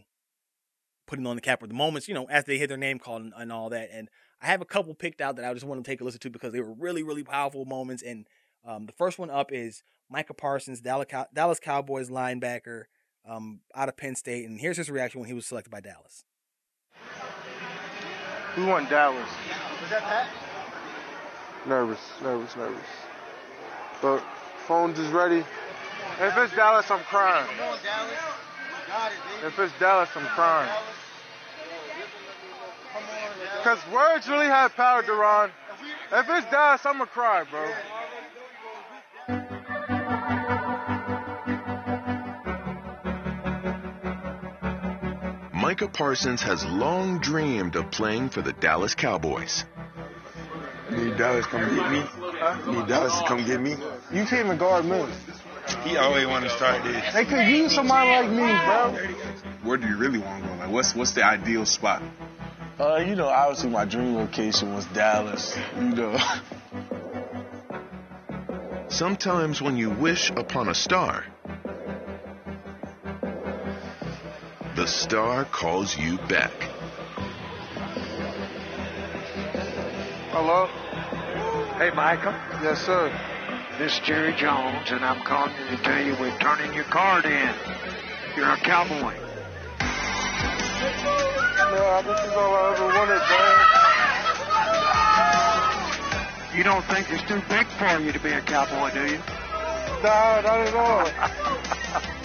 [1.08, 3.18] putting on the cap or the moments, you know, as they hit their name call
[3.18, 3.90] and, and, all that.
[3.92, 4.10] And
[4.42, 6.30] I have a couple picked out that I just want to take a listen to
[6.30, 8.02] because they were really, really powerful moments.
[8.02, 8.28] And
[8.66, 12.84] um, the first one up is Micah Parsons, Dallas, Cowboys linebacker,
[13.28, 16.26] um, out of Penn State, and here's his reaction when he was selected by Dallas.
[18.58, 19.28] We want Dallas.
[19.82, 20.28] Was that Pat?
[21.68, 22.86] Nervous, nervous, nervous.
[24.02, 24.24] But
[24.68, 25.44] phone's is ready.
[26.20, 27.48] If it's Dallas, I'm crying.
[27.50, 28.12] On, Dallas.
[29.42, 29.48] It.
[29.48, 30.70] If it's Dallas, I'm crying.
[32.94, 33.58] Come on, Dallas.
[33.58, 35.52] Because words really have power, Duran.
[36.14, 37.68] If it's Dallas, I'm going to cry, bro.
[45.66, 49.66] Micah Parsons has long dreamed of playing for the Dallas Cowboys.
[50.92, 52.02] Need Dallas come get me.
[52.72, 53.72] Need Dallas come get me.
[54.14, 55.04] You can't even guard me.
[55.84, 57.12] He always want to start this.
[57.16, 58.94] They could use somebody like me, bro.
[59.64, 60.56] Where do you really want to go?
[60.56, 62.04] Like, what's what's the ideal spot?
[62.80, 65.58] Uh, you know, obviously my dream location was Dallas.
[65.78, 66.18] You know.
[68.90, 71.26] Sometimes when you wish upon a star,
[74.76, 76.52] the star calls you back.
[80.32, 80.68] Hello?
[81.78, 82.34] Hey, Michael.
[82.62, 83.10] Yes, sir.
[83.78, 87.24] This is Jerry Jones, and I'm calling you to tell you we're turning your card
[87.26, 87.56] in.
[88.36, 89.16] You're a cowboy.
[91.72, 93.24] Yeah, this is all I ever wanted,
[96.52, 96.58] man.
[96.58, 99.20] You don't think it's too big for you to be a cowboy, do you?
[100.04, 102.12] Nah, not at all.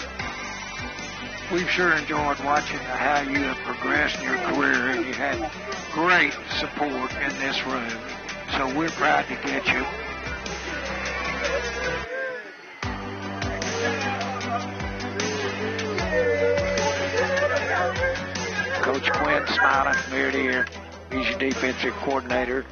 [1.51, 5.51] We've sure enjoyed watching how you have progressed in your career, and you had
[5.91, 7.89] great support in this room.
[8.55, 9.83] So we're proud to get you.
[18.81, 20.65] Coach Quinn smiling from ear to ear.
[21.11, 22.65] He's your defensive coordinator.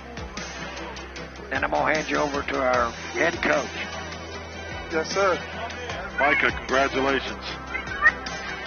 [1.52, 3.68] And I'm going to hand you over to our head coach.
[4.94, 5.38] Yes, sir.
[6.18, 7.44] Micah, congratulations.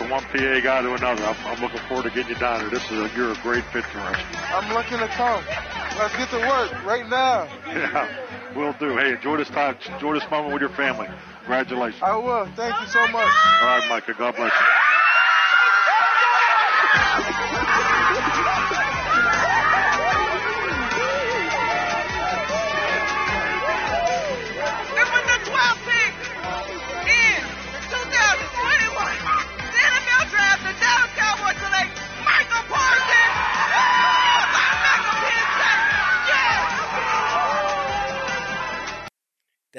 [0.03, 2.71] From one PA guy to another, I'm, I'm looking forward to getting you down here.
[2.71, 4.19] This is a, you're a great fit for us.
[4.51, 5.45] I'm looking to come.
[5.97, 7.47] Let's get to work right now.
[7.69, 8.97] Yeah, will do.
[8.97, 9.77] Hey, enjoy this time.
[9.95, 11.07] Enjoy this moment with your family.
[11.45, 12.03] Congratulations.
[12.03, 12.47] I will.
[12.57, 13.33] Thank you so oh much.
[13.63, 14.15] All right, Micah.
[14.19, 14.67] God bless you.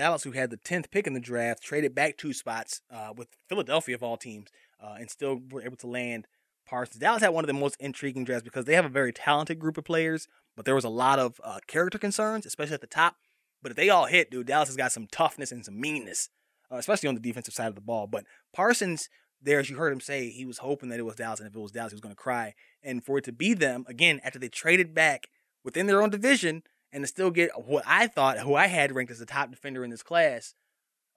[0.03, 3.29] Dallas, who had the 10th pick in the draft, traded back two spots uh, with
[3.47, 4.49] Philadelphia of all teams
[4.83, 6.27] uh, and still were able to land
[6.67, 6.99] Parsons.
[6.99, 9.77] Dallas had one of the most intriguing drafts because they have a very talented group
[9.77, 13.15] of players, but there was a lot of uh, character concerns, especially at the top.
[13.61, 16.27] But if they all hit, dude, Dallas has got some toughness and some meanness,
[16.69, 18.05] uh, especially on the defensive side of the ball.
[18.05, 19.07] But Parsons,
[19.41, 21.55] there, as you heard him say, he was hoping that it was Dallas, and if
[21.55, 22.55] it was Dallas, he was going to cry.
[22.83, 25.29] And for it to be them, again, after they traded back
[25.63, 29.11] within their own division and to still get what I thought, who I had ranked
[29.11, 30.53] as the top defender in this class,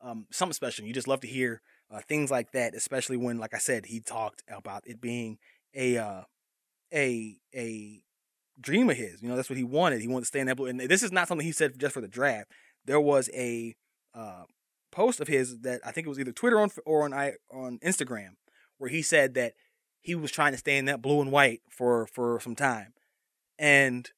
[0.01, 0.87] um, something special.
[0.87, 1.61] You just love to hear
[1.91, 5.39] uh, things like that, especially when, like I said, he talked about it being
[5.75, 6.23] a uh,
[6.93, 8.03] a a
[8.59, 9.23] dream of his.
[9.23, 10.01] You know, that's what he wanted.
[10.01, 10.67] He wanted to stay in that blue.
[10.67, 12.51] And this is not something he said just for the draft.
[12.85, 13.77] There was a
[14.15, 14.45] uh,
[14.91, 17.79] post of his that I think it was either Twitter on or on I on
[17.81, 18.31] Instagram
[18.79, 19.53] where he said that
[20.01, 22.95] he was trying to stay in that blue and white for for some time,
[23.59, 24.11] and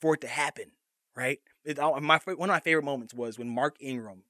[0.00, 0.72] for it to happen,
[1.16, 1.38] right?
[1.64, 4.22] It, my one of my favorite moments was when Mark Ingram.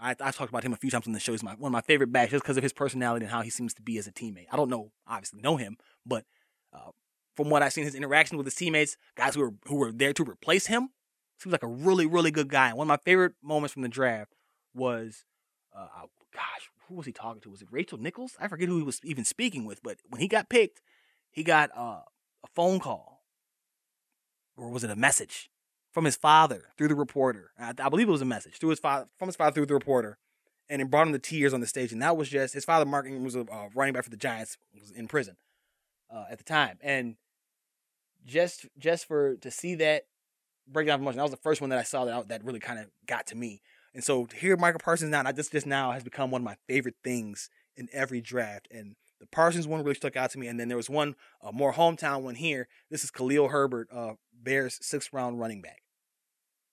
[0.00, 1.32] I, I've talked about him a few times on the show.
[1.32, 3.50] He's my one of my favorite backs just because of his personality and how he
[3.50, 4.46] seems to be as a teammate.
[4.52, 5.76] I don't know, obviously, know him,
[6.06, 6.24] but
[6.72, 6.92] uh,
[7.34, 10.12] from what I've seen, his interaction with his teammates, guys who were who were there
[10.12, 10.90] to replace him,
[11.38, 12.68] seems like a really really good guy.
[12.68, 14.34] And one of my favorite moments from the draft
[14.72, 15.24] was,
[15.76, 15.86] uh,
[16.32, 17.50] gosh, who was he talking to?
[17.50, 18.36] Was it Rachel Nichols?
[18.40, 19.82] I forget who he was even speaking with.
[19.82, 20.80] But when he got picked,
[21.30, 22.02] he got uh,
[22.44, 23.17] a phone call,
[24.58, 25.50] or was it a message
[25.92, 27.52] from his father through the reporter?
[27.58, 29.74] I, I believe it was a message through his father from his father through the
[29.74, 30.18] reporter,
[30.68, 31.92] and it brought him to tears on the stage.
[31.92, 32.84] And that was just his father.
[32.84, 35.36] Mark Ingram was a uh, running back for the Giants, was in prison
[36.12, 37.16] uh, at the time, and
[38.26, 40.04] just just for to see that
[40.66, 42.78] breakdown of emotion, that was the first one that I saw that that really kind
[42.78, 43.62] of got to me.
[43.94, 46.56] And so to hear Michael Parsons now, this just now has become one of my
[46.66, 48.68] favorite things in every draft.
[48.70, 50.46] And the Parsons one really stuck out to me.
[50.46, 52.68] And then there was one uh, more hometown one here.
[52.90, 55.82] This is Khalil Herbert, uh, Bears sixth round running back.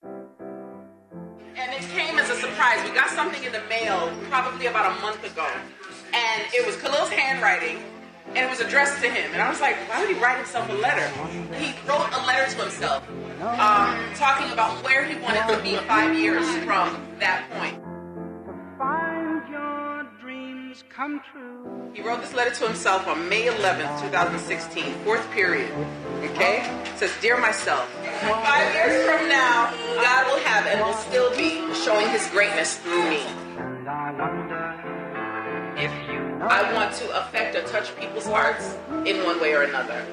[0.04, 2.84] And it came as a surprise.
[2.88, 5.48] We got something in the mail probably about a month ago,
[6.14, 7.82] and it was Khalil's handwriting,
[8.28, 9.32] and it was addressed to him.
[9.34, 11.08] And I was like, why would he write himself a letter?
[11.56, 13.08] He wrote a letter to himself,
[13.42, 17.82] um, talking about where he wanted to be five years from that point.
[18.78, 21.75] Find your dreams dreams come true.
[21.96, 25.72] He wrote this letter to himself on May 11th, 2016, fourth period.
[26.24, 26.60] Okay?
[26.92, 27.90] It says, Dear myself,
[28.22, 33.10] five years from now, God will have and will still be showing his greatness through
[33.10, 33.24] me.
[36.42, 40.06] I want to affect or touch people's hearts in one way or another.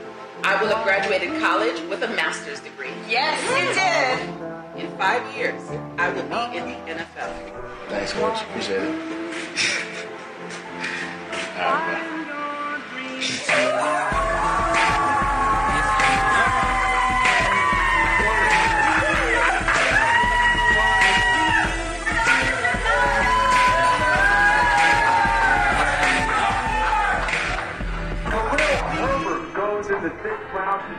[0.45, 2.93] I will have graduated college with a master's degree.
[3.09, 4.85] Yes, you did.
[4.85, 5.61] In five years,
[5.99, 7.89] I will be in the NFL.
[7.89, 8.41] Thanks, coach.
[8.43, 9.92] Appreciate it.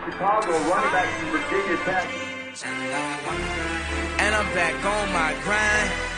[0.05, 2.07] Chicago, running back to Virginia Tech.
[4.19, 6.12] And I'm back on my grind.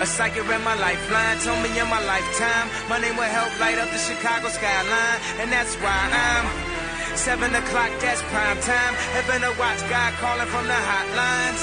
[0.00, 3.78] A psychic read my lifeline, told me in my lifetime my name will help light
[3.78, 6.46] up the Chicago skyline, and that's why I'm
[7.18, 7.90] seven o'clock.
[7.98, 8.94] That's prime time.
[9.18, 11.62] Heaven to watch God calling from the hotlines.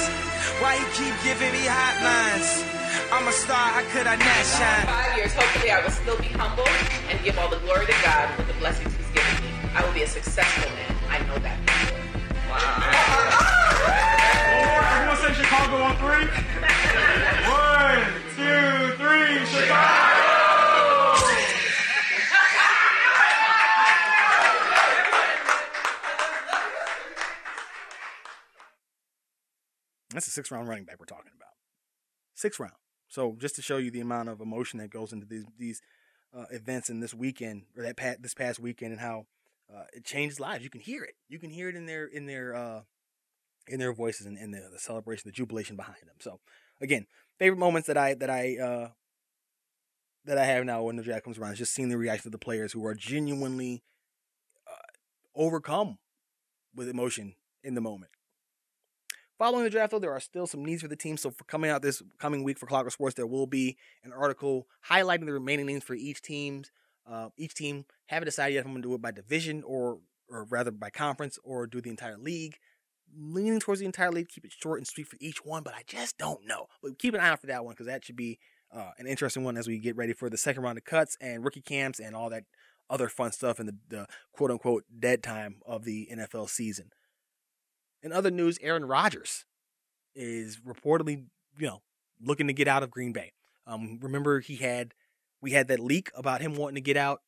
[0.60, 2.60] Why he keep giving me hotlines?
[3.08, 3.72] I'm a star.
[3.72, 4.84] How could I not shine?
[4.84, 6.68] Five years, hopefully, I will still be humble
[7.08, 9.48] and give all the glory to God for the blessings He's given me.
[9.74, 10.92] I will be a successful man.
[11.08, 11.56] I know that.
[14.92, 16.28] Everyone say Chicago on three.
[17.48, 20.22] One, two, three, Chicago!
[30.12, 31.50] That's a six round running back we're talking about.
[32.34, 32.72] Six round.
[33.08, 35.82] So just to show you the amount of emotion that goes into these these
[36.34, 39.26] uh, events in this weekend or that this past weekend and how
[39.74, 40.64] uh, it changed lives.
[40.64, 41.14] You can hear it.
[41.28, 42.80] You can hear it in their in their uh,
[43.68, 46.16] in their voices and in the, the celebration, the jubilation behind them.
[46.20, 46.40] So
[46.80, 47.06] again,
[47.38, 48.88] favorite moments that I that I uh,
[50.24, 52.32] that I have now when the draft comes around is just seeing the reaction of
[52.32, 53.82] the players who are genuinely
[54.66, 55.98] uh, overcome
[56.74, 58.10] with emotion in the moment.
[59.38, 61.18] Following the draft, though, there are still some needs for the team.
[61.18, 64.66] So, for coming out this coming week for Clocker Sports, there will be an article
[64.88, 66.70] highlighting the remaining names for each team's.
[67.06, 69.98] Uh, each team haven't decided yet if I'm going to do it by division or,
[70.28, 72.56] or rather by conference or do the entire league.
[73.14, 75.82] Leaning towards the entire league, keep it short and sweet for each one, but I
[75.86, 76.66] just don't know.
[76.82, 78.38] But keep an eye out for that one because that should be
[78.72, 81.44] uh, an interesting one as we get ready for the second round of cuts and
[81.44, 82.44] rookie camps and all that
[82.90, 86.90] other fun stuff in the, the quote unquote dead time of the NFL season.
[88.02, 89.44] In other news, Aaron Rodgers
[90.14, 91.24] is reportedly,
[91.58, 91.82] you know,
[92.20, 93.32] looking to get out of Green Bay.
[93.66, 94.94] Um, remember he had
[95.40, 97.22] we had that leak about him wanting to get out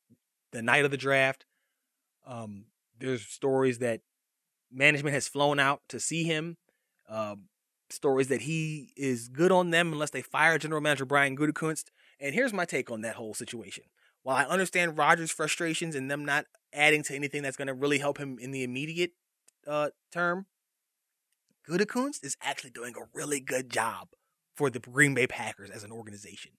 [0.51, 1.45] the night of the draft.
[2.25, 2.65] Um,
[2.97, 4.01] there's stories that
[4.71, 6.57] management has flown out to see him.
[7.07, 7.45] Um,
[7.91, 11.85] stories that he is good on them unless they fire General Manager Brian Gutekunst.
[12.19, 13.85] And here's my take on that whole situation.
[14.23, 17.97] While I understand Rodgers' frustrations and them not adding to anything that's going to really
[17.97, 19.11] help him in the immediate
[19.65, 20.45] uh, term,
[21.67, 24.09] Gutekunst is actually doing a really good job
[24.55, 26.51] for the Green Bay Packers as an organization.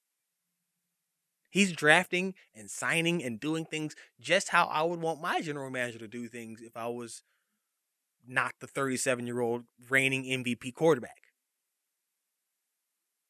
[1.51, 5.99] He's drafting and signing and doing things just how I would want my general manager
[5.99, 7.23] to do things if I was
[8.26, 11.33] not the 37 year old reigning MVP quarterback.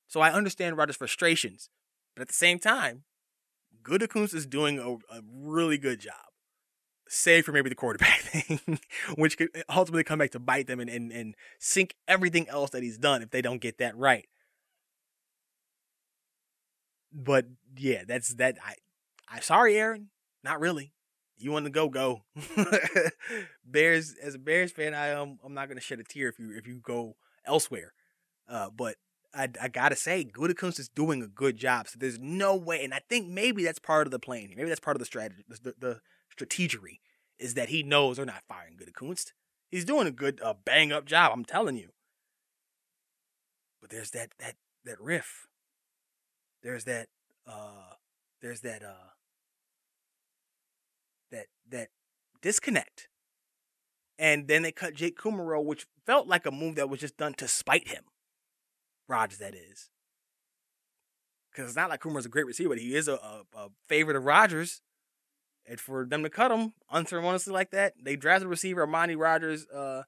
[0.08, 1.68] So I understand Rodgers' frustrations,
[2.14, 3.04] but at the same time,
[3.82, 6.14] Gutekunst is doing a, a really good job
[7.10, 8.78] save for maybe the quarterback thing,
[9.16, 12.70] which could eh, ultimately come back to bite them and, and, and sink everything else
[12.70, 14.28] that he's done if they don't get that right.
[17.12, 18.56] But yeah, that's that.
[18.64, 18.74] I,
[19.28, 20.10] I'm sorry, Aaron,
[20.44, 20.92] not really.
[21.42, 22.22] You want to go, go.
[23.64, 26.56] Bears, as a Bears fan, I um, I'm not gonna shed a tear if you
[26.56, 27.92] if you go elsewhere.
[28.48, 28.96] Uh, but
[29.34, 31.88] I, I gotta say, Gutekunst is doing a good job.
[31.88, 34.50] So there's no way, and I think maybe that's part of the plan.
[34.56, 36.00] Maybe that's part of the strategy, the, the
[36.36, 36.98] strategery
[37.38, 39.32] is that he knows they're not firing Gutekunst.
[39.70, 41.32] He's doing a good, uh, bang up job.
[41.32, 41.90] I'm telling you.
[43.80, 45.46] But there's that that that riff.
[46.62, 47.08] There's that
[47.46, 47.94] uh,
[48.42, 49.10] there's that uh,
[51.30, 51.88] that that
[52.42, 53.08] disconnect.
[54.18, 57.32] And then they cut Jake Kumerow, which felt like a move that was just done
[57.34, 58.04] to spite him.
[59.08, 59.88] Rodgers, that is.
[61.50, 64.16] Because it's not like Kumerow's a great receiver, but he is a, a, a favorite
[64.16, 64.82] of Rodgers.
[65.66, 70.02] And for them to cut him unceremoniously like that, they drafted receiver, Amari Rodgers, uh,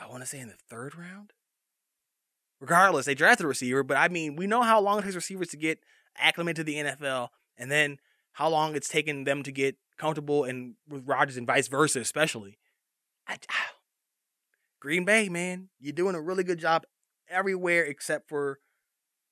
[0.00, 1.32] I want to say in the third round.
[2.60, 5.48] Regardless, they drafted a receiver, but I mean, we know how long it takes receivers
[5.48, 5.80] to get
[6.16, 7.98] acclimated to the NFL, and then
[8.32, 12.58] how long it's taken them to get comfortable and with Rodgers and vice versa, especially.
[13.26, 13.36] I,
[14.80, 16.84] Green Bay, man, you're doing a really good job
[17.28, 18.58] everywhere except for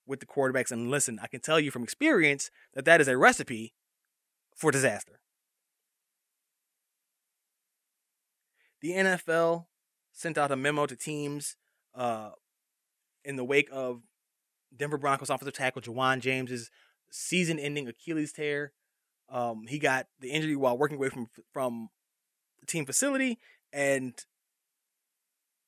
[0.06, 0.70] with the quarterbacks.
[0.70, 3.74] And listen, I can tell you from experience that that is a recipe
[4.56, 5.20] for disaster.
[8.80, 9.66] The NFL
[10.12, 11.56] sent out a memo to teams
[11.94, 12.30] uh,
[13.24, 14.02] in the wake of
[14.76, 16.70] Denver Broncos offensive tackle Ja'Wuan James's
[17.10, 18.72] season-ending Achilles tear.
[19.30, 21.90] Um, he got the injury while working away from from
[22.60, 23.38] the team facility,
[23.72, 24.14] and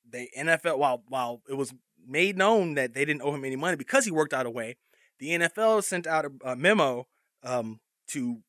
[0.09, 1.73] the NFL while while it was
[2.07, 4.77] made known that they didn't owe him any money because he worked out a way,
[5.19, 7.07] the NFL sent out a, a memo
[7.43, 8.39] um, to,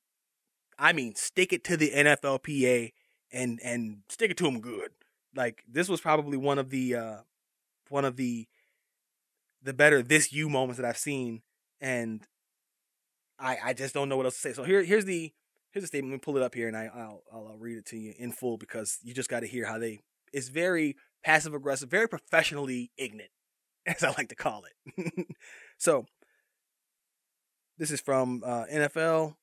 [0.78, 2.92] I mean, stick it to the NFLPA
[3.32, 4.90] and and stick it to him good.
[5.34, 7.16] Like this was probably one of the uh,
[7.88, 8.46] one of the
[9.62, 11.42] the better this you moments that I've seen,
[11.80, 12.26] and
[13.42, 14.52] I I just don't know what else to say.
[14.52, 15.32] So here here's the
[15.72, 16.12] here's the statement.
[16.12, 18.32] Let me pull it up here, and I I'll I'll read it to you in
[18.32, 20.00] full because you just got to hear how they.
[20.32, 23.30] It's very passive aggressive, very professionally ignorant,
[23.86, 25.26] as I like to call it.
[25.78, 26.06] so
[27.78, 29.34] this is from uh, NFL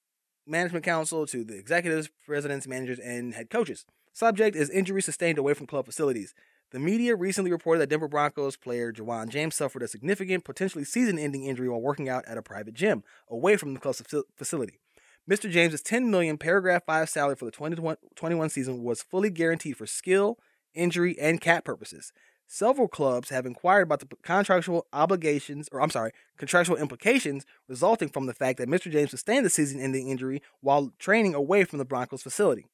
[0.48, 3.86] Management Council to the executives, presidents, managers, and head coaches.
[4.14, 6.34] Subject is injury sustained away from club facilities.
[6.72, 11.18] The media recently reported that Denver Broncos player Ja'Wuan James suffered a significant, potentially season
[11.18, 14.04] ending injury while working out at a private gym away from the club's
[14.36, 14.80] facility.
[15.28, 15.50] Mr.
[15.50, 20.38] James's 10 million paragraph 5 salary for the 2021 season was fully guaranteed for skill,
[20.76, 22.14] injury, and cap purposes.
[22.46, 28.28] Several clubs have inquired about the contractual obligations, or I'm sorry, contractual implications resulting from
[28.28, 28.92] the fact that Mr.
[28.92, 32.66] James sustained the season ending injury while training away from the Broncos facility.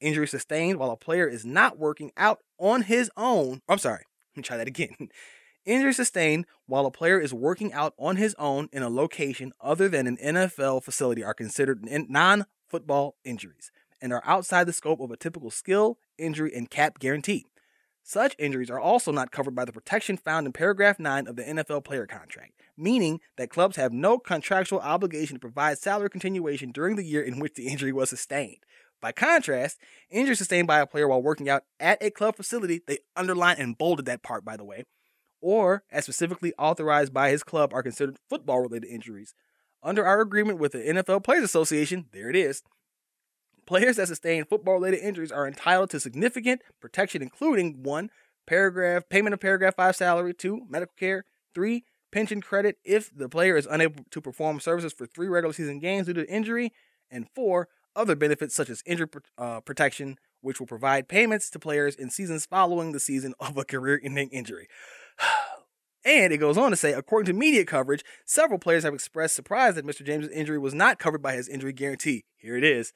[0.00, 3.60] Injury sustained while a player is not working out on his own.
[3.68, 5.08] I'm sorry, let me try that again.
[5.64, 9.88] Injury sustained while a player is working out on his own in a location other
[9.88, 15.10] than an NFL facility are considered non football injuries and are outside the scope of
[15.10, 17.46] a typical skill, injury, and cap guarantee.
[18.08, 21.42] Such injuries are also not covered by the protection found in paragraph 9 of the
[21.42, 26.94] NFL player contract, meaning that clubs have no contractual obligation to provide salary continuation during
[26.94, 28.58] the year in which the injury was sustained.
[29.06, 29.78] By contrast,
[30.10, 33.78] injuries sustained by a player while working out at a club facility, they underline and
[33.78, 34.82] bolded that part, by the way,
[35.40, 39.32] or as specifically authorized by his club are considered football related injuries.
[39.80, 42.64] Under our agreement with the NFL Players Association, there it is,
[43.64, 48.10] Players that sustain football related injuries are entitled to significant protection, including one,
[48.44, 53.56] paragraph payment of paragraph five salary, two, medical care, three, pension credit if the player
[53.56, 56.72] is unable to perform services for three regular season games due to injury,
[57.08, 61.96] and four, other benefits such as injury uh, protection, which will provide payments to players
[61.96, 64.68] in seasons following the season of a career ending injury.
[66.04, 69.74] And it goes on to say, according to media coverage, several players have expressed surprise
[69.74, 70.06] that Mr.
[70.06, 72.24] James' injury was not covered by his injury guarantee.
[72.36, 72.92] Here it is.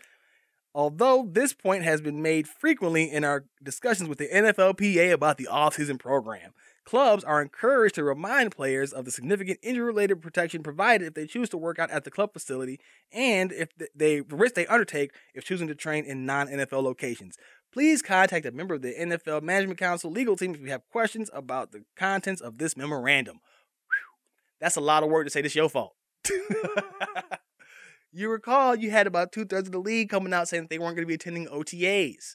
[0.72, 5.48] Although this point has been made frequently in our discussions with the NFLPA about the
[5.50, 6.52] offseason program,
[6.84, 11.26] clubs are encouraged to remind players of the significant injury related protection provided if they
[11.26, 12.80] choose to work out at the club facility
[13.12, 17.36] and if they the risk they undertake if choosing to train in non NFL locations.
[17.72, 21.30] Please contact a member of the NFL Management Council legal team if you have questions
[21.32, 23.36] about the contents of this memorandum.
[23.36, 24.18] Whew.
[24.60, 25.94] That's a lot of work to say this your fault.
[28.12, 30.78] You recall you had about two thirds of the league coming out saying that they
[30.78, 32.34] weren't going to be attending OTAs.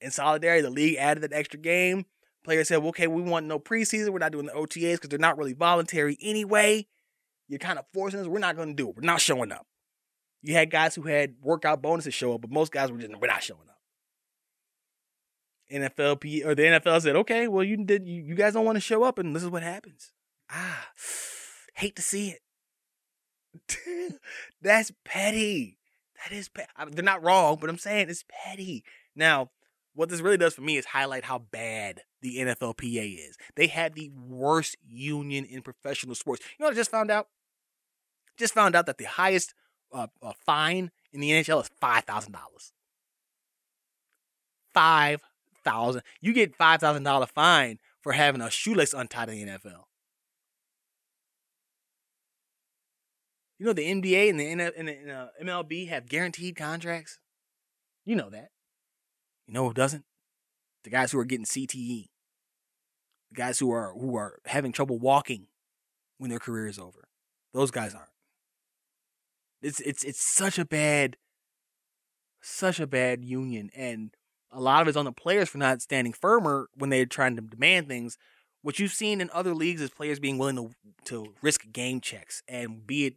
[0.00, 2.06] In solidarity, the league added an extra game.
[2.46, 4.10] Players said, well, okay, we want no preseason.
[4.10, 6.86] We're not doing the OTAs because they're not really voluntary anyway.
[7.48, 8.28] You're kind of forcing us.
[8.28, 8.94] We're not going to do it.
[8.94, 9.66] We're not showing up.
[10.42, 13.26] You had guys who had workout bonuses show up, but most guys were just, we're
[13.26, 13.80] not showing up.
[15.72, 18.80] NFLP or the NFL said, okay, well, you did, you, you guys don't want to
[18.80, 20.12] show up, and this is what happens.
[20.48, 20.86] Ah,
[21.74, 22.28] hate to see
[23.58, 24.20] it.
[24.62, 25.78] That's petty.
[26.22, 26.70] That is petty.
[26.90, 28.84] They're not wrong, but I'm saying it's petty.
[29.16, 29.50] Now,
[29.96, 33.36] what this really does for me is highlight how bad the NFLPA is.
[33.56, 36.44] They had the worst union in professional sports.
[36.44, 37.28] You know what I just found out?
[38.36, 39.54] Just found out that the highest
[39.92, 42.72] uh, uh, fine in the NHL is five thousand dollars.
[44.74, 45.22] Five
[45.64, 46.02] thousand.
[46.20, 49.84] You get five thousand dollar fine for having a shoelace untied in the NFL.
[53.58, 57.18] You know the NBA and the, and the, and the MLB have guaranteed contracts.
[58.04, 58.50] You know that.
[59.46, 60.04] You know who doesn't?
[60.84, 62.08] The guys who are getting CTE.
[63.30, 65.48] The guys who are who are having trouble walking
[66.18, 67.08] when their career is over.
[67.52, 68.10] Those guys aren't.
[69.62, 71.16] It's it's it's such a bad
[72.40, 74.14] such a bad union and
[74.52, 77.42] a lot of it's on the players for not standing firmer when they're trying to
[77.42, 78.16] demand things.
[78.62, 80.70] What you've seen in other leagues is players being willing to
[81.06, 83.14] to risk game checks and be it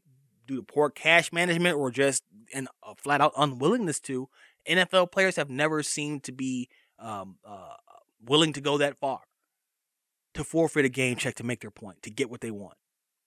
[0.47, 2.23] due to poor cash management or just
[2.53, 4.29] an, a flat out unwillingness to,
[4.67, 7.75] NFL players have never seemed to be um, uh,
[8.23, 9.21] willing to go that far
[10.33, 12.75] to forfeit a game check to make their point, to get what they want.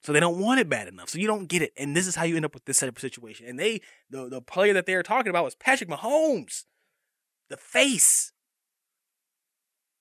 [0.02, 1.08] So they don't want it bad enough.
[1.08, 1.72] So you don't get it.
[1.76, 3.46] And this is how you end up with this type of situation.
[3.46, 3.80] And they,
[4.10, 6.64] the, the player that they were talking about was Patrick Mahomes,
[7.48, 8.32] the face,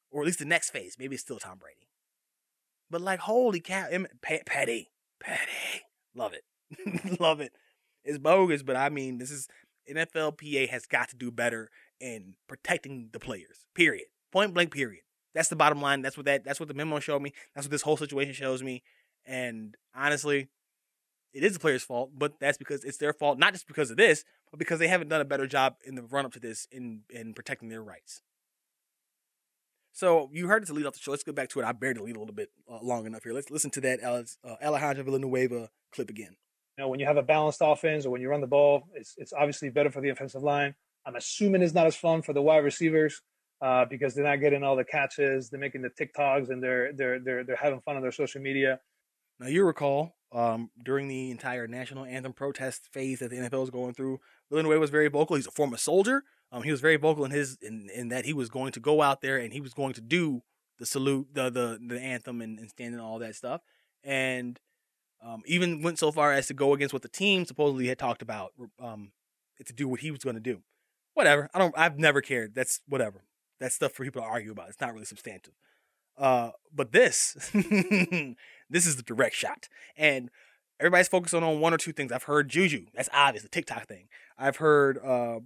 [0.09, 0.95] or at least the next face.
[0.97, 1.87] Maybe it's still Tom Brady.
[2.89, 3.87] But like, holy cow,
[4.21, 5.81] Patty, Patty,
[6.15, 7.53] love it, love it.
[8.03, 9.47] It's bogus, but I mean, this is
[9.93, 11.69] NFLPA has got to do better
[11.99, 13.65] in protecting the players.
[13.75, 14.07] Period.
[14.31, 14.71] Point blank.
[14.73, 15.03] Period.
[15.33, 16.01] That's the bottom line.
[16.01, 16.43] That's what that.
[16.43, 17.33] That's what the memo showed me.
[17.55, 18.83] That's what this whole situation shows me.
[19.25, 20.49] And honestly,
[21.33, 23.97] it is the players' fault, but that's because it's their fault, not just because of
[23.97, 26.67] this, but because they haven't done a better job in the run up to this
[26.71, 28.21] in in protecting their rights.
[29.93, 31.11] So you heard it to lead off the show.
[31.11, 31.65] Let's go back to it.
[31.65, 33.33] I buried the lead a little bit uh, long enough here.
[33.33, 36.37] Let's listen to that Alex, uh, Alejandro Villanueva clip again.
[36.77, 39.15] You know, when you have a balanced offense or when you run the ball, it's
[39.17, 40.75] it's obviously better for the offensive line.
[41.05, 43.21] I'm assuming it's not as fun for the wide receivers
[43.61, 45.49] uh, because they're not getting all the catches.
[45.49, 48.79] They're making the TikToks and they're they're they're they're having fun on their social media.
[49.39, 53.69] Now you recall um, during the entire national anthem protest phase that the NFL was
[53.69, 54.19] going through,
[54.49, 55.35] Villanueva was very vocal.
[55.35, 56.23] He's a former soldier.
[56.51, 59.01] Um, he was very vocal in his in, in that he was going to go
[59.01, 60.43] out there and he was going to do
[60.79, 63.61] the salute, the the the anthem, and, and stand and all that stuff.
[64.03, 64.59] And
[65.23, 68.21] um, even went so far as to go against what the team supposedly had talked
[68.21, 69.11] about um,
[69.65, 70.61] to do what he was going to do.
[71.13, 71.49] Whatever.
[71.53, 71.77] I don't.
[71.77, 72.55] I've never cared.
[72.55, 73.23] That's whatever.
[73.59, 74.69] That's stuff for people to argue about.
[74.69, 75.53] It's not really substantive.
[76.17, 80.29] Uh, but this, this is the direct shot, and
[80.79, 82.11] everybody's focusing on one or two things.
[82.11, 82.85] I've heard Juju.
[82.93, 84.07] That's obvious, the TikTok thing.
[84.37, 85.39] I've heard uh,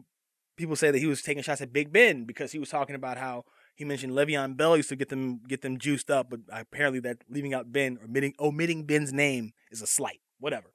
[0.57, 3.17] people say that he was taking shots at Big Ben because he was talking about
[3.17, 3.43] how
[3.76, 7.17] he mentioned Le'Veon Bell used to get them get them juiced up, but apparently that
[7.30, 10.21] leaving out Ben or omitting, omitting Ben's name is a slight.
[10.39, 10.73] Whatever.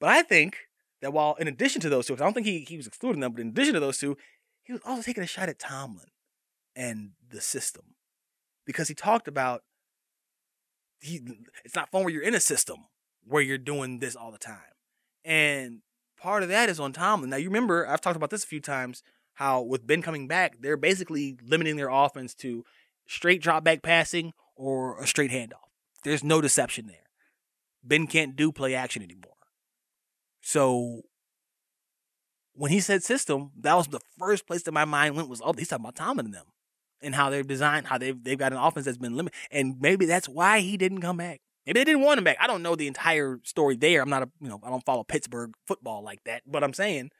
[0.00, 0.56] But I think
[1.02, 3.32] that while in addition to those two, I don't think he, he was excluding them,
[3.32, 4.16] but in addition to those two,
[4.62, 6.08] he was also taking a shot at Tomlin
[6.74, 7.94] and the system
[8.64, 9.62] because he talked about
[10.98, 11.20] he
[11.64, 12.86] it's not fun where you're in a system
[13.24, 14.56] where you're doing this all the time.
[15.24, 15.80] And
[16.18, 17.28] part of that is on Tomlin.
[17.28, 19.02] Now you remember I've talked about this a few times
[19.36, 22.64] how with Ben coming back, they're basically limiting their offense to
[23.06, 25.68] straight drop back passing or a straight handoff.
[26.04, 27.06] There's no deception there.
[27.84, 29.34] Ben can't do play action anymore.
[30.40, 31.02] So
[32.54, 35.52] when he said system, that was the first place that my mind went was, oh,
[35.52, 36.46] he's talking about Tomlin and them
[37.02, 40.06] and how they've designed, how they've they've got an offense that's been limited, and maybe
[40.06, 41.40] that's why he didn't come back.
[41.66, 42.38] Maybe they didn't want him back.
[42.40, 44.00] I don't know the entire story there.
[44.00, 47.10] I'm not a you know I don't follow Pittsburgh football like that, but I'm saying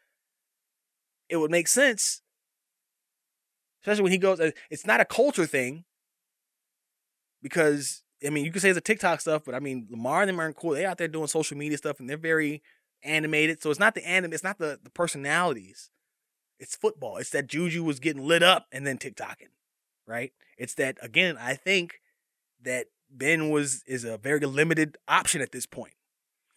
[1.28, 2.22] it would make sense,
[3.82, 4.40] especially when he goes.
[4.40, 5.84] Uh, it's not a culture thing
[7.42, 10.28] because I mean you can say it's a TikTok stuff, but I mean Lamar and
[10.28, 10.72] them aren't cool.
[10.72, 12.62] They out there doing social media stuff and they're very
[13.02, 13.62] animated.
[13.62, 14.32] So it's not the anime.
[14.32, 15.90] It's not the the personalities.
[16.58, 17.18] It's football.
[17.18, 19.50] It's that Juju was getting lit up and then TikToking
[20.06, 20.32] right?
[20.56, 22.00] It's that again, I think
[22.62, 25.94] that Ben was is a very limited option at this point.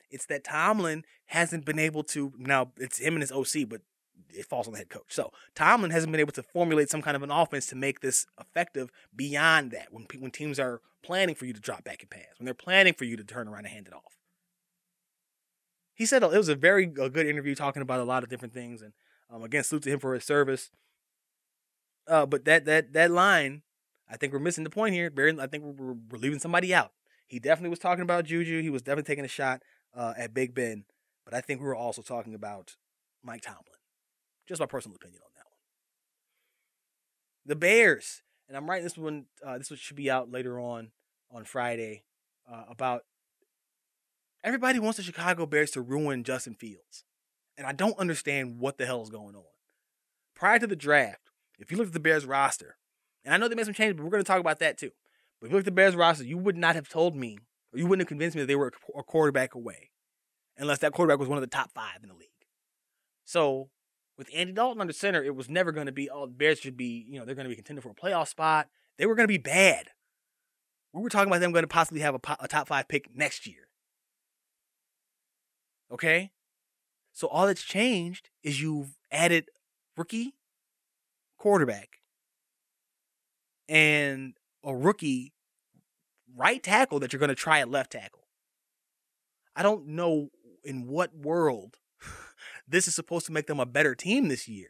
[0.09, 3.81] It's that Tomlin hasn't been able to now it's him and his OC, but
[4.29, 5.05] it falls on the head coach.
[5.09, 8.25] So Tomlin hasn't been able to formulate some kind of an offense to make this
[8.39, 9.87] effective beyond that.
[9.91, 12.93] When when teams are planning for you to drop back and pass, when they're planning
[12.93, 14.17] for you to turn around and hand it off.
[15.93, 18.53] He said it was a very a good interview talking about a lot of different
[18.53, 18.93] things, and
[19.29, 20.71] um, again, salute to him for his service.
[22.07, 23.63] Uh, but that that that line,
[24.09, 25.11] I think we're missing the point here.
[25.39, 26.91] I think we're, we're leaving somebody out.
[27.27, 28.61] He definitely was talking about Juju.
[28.61, 29.61] He was definitely taking a shot
[29.93, 30.85] uh, at Big Ben.
[31.25, 32.75] But I think we were also talking about
[33.23, 33.78] Mike Tomlin.
[34.49, 35.53] Just my personal opinion on that one.
[37.45, 39.27] The Bears, and I'm writing this one.
[39.45, 40.89] Uh, this one should be out later on
[41.31, 42.03] on Friday
[42.51, 43.03] uh, about
[44.43, 47.05] everybody wants the Chicago Bears to ruin Justin Fields,
[47.59, 49.43] and I don't understand what the hell is going on.
[50.35, 51.29] Prior to the draft,
[51.59, 52.77] if you look at the Bears roster,
[53.23, 54.89] and I know they made some changes, but we're going to talk about that too.
[55.39, 57.37] But if you look at the Bears roster, you would not have told me,
[57.71, 59.91] or you wouldn't have convinced me that they were a quarterback away,
[60.57, 62.29] unless that quarterback was one of the top five in the league.
[63.25, 63.69] So
[64.19, 66.75] with Andy Dalton under center, it was never going to be, oh, the Bears should
[66.75, 68.67] be, you know, they're going to be contender for a playoff spot.
[68.97, 69.87] They were going to be bad.
[70.91, 73.47] We were talking about them going to possibly have a, a top five pick next
[73.47, 73.69] year.
[75.89, 76.31] Okay?
[77.13, 79.45] So all that's changed is you've added
[79.95, 80.35] rookie
[81.37, 81.87] quarterback
[83.69, 84.33] and
[84.65, 85.31] a rookie
[86.35, 88.27] right tackle that you're going to try at left tackle.
[89.55, 90.29] I don't know
[90.65, 91.77] in what world
[92.69, 94.69] this is supposed to make them a better team this year.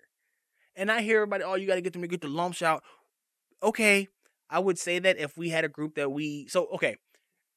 [0.75, 2.83] And I hear everybody, oh, you got to get them to get the lumps out.
[3.61, 4.07] Okay,
[4.49, 6.95] I would say that if we had a group that we so okay,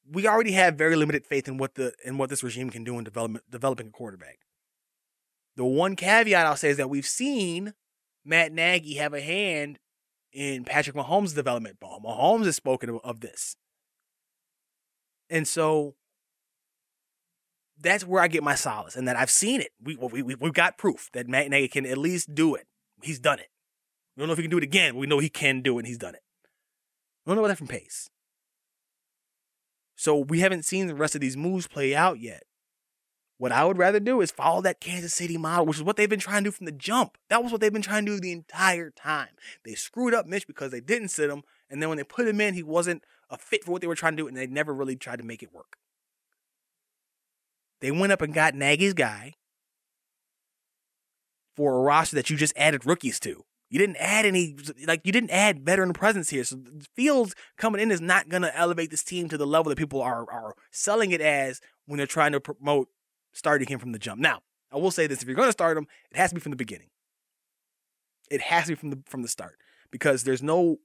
[0.09, 2.97] we already have very limited faith in what the in what this regime can do
[2.97, 4.39] in development developing a quarterback.
[5.55, 7.73] The one caveat I'll say is that we've seen
[8.25, 9.79] Matt Nagy have a hand
[10.31, 11.77] in Patrick Mahomes' development.
[11.79, 13.55] Mahomes has spoken of this.
[15.29, 15.95] And so
[17.79, 19.71] that's where I get my solace, and that I've seen it.
[19.81, 22.67] We we we we've got proof that Matt Nagy can at least do it.
[23.01, 23.49] He's done it.
[24.15, 24.93] We don't know if he can do it again.
[24.93, 26.21] But we know he can do it, and he's done it.
[27.25, 28.09] We don't know about that from Pace.
[29.95, 32.43] So we haven't seen the rest of these moves play out yet.
[33.37, 36.09] What I would rather do is follow that Kansas City model, which is what they've
[36.09, 37.17] been trying to do from the jump.
[37.29, 39.29] That was what they've been trying to do the entire time.
[39.65, 42.39] They screwed up Mitch because they didn't sit him, and then when they put him
[42.39, 44.73] in, he wasn't a fit for what they were trying to do, and they never
[44.73, 45.77] really tried to make it work.
[47.83, 49.33] They went up and got Nagy's guy
[51.57, 53.43] for a roster that you just added rookies to.
[53.69, 54.55] You didn't add any,
[54.87, 56.45] like, you didn't add veteran presence here.
[56.45, 56.61] So
[56.95, 60.01] Fields coming in is not going to elevate this team to the level that people
[60.01, 62.87] are, are selling it as when they're trying to promote
[63.33, 64.21] starting him from the jump.
[64.21, 66.41] Now, I will say this if you're going to start him, it has to be
[66.41, 66.87] from the beginning.
[68.31, 69.59] It has to be from the from the start
[69.91, 70.77] because there's no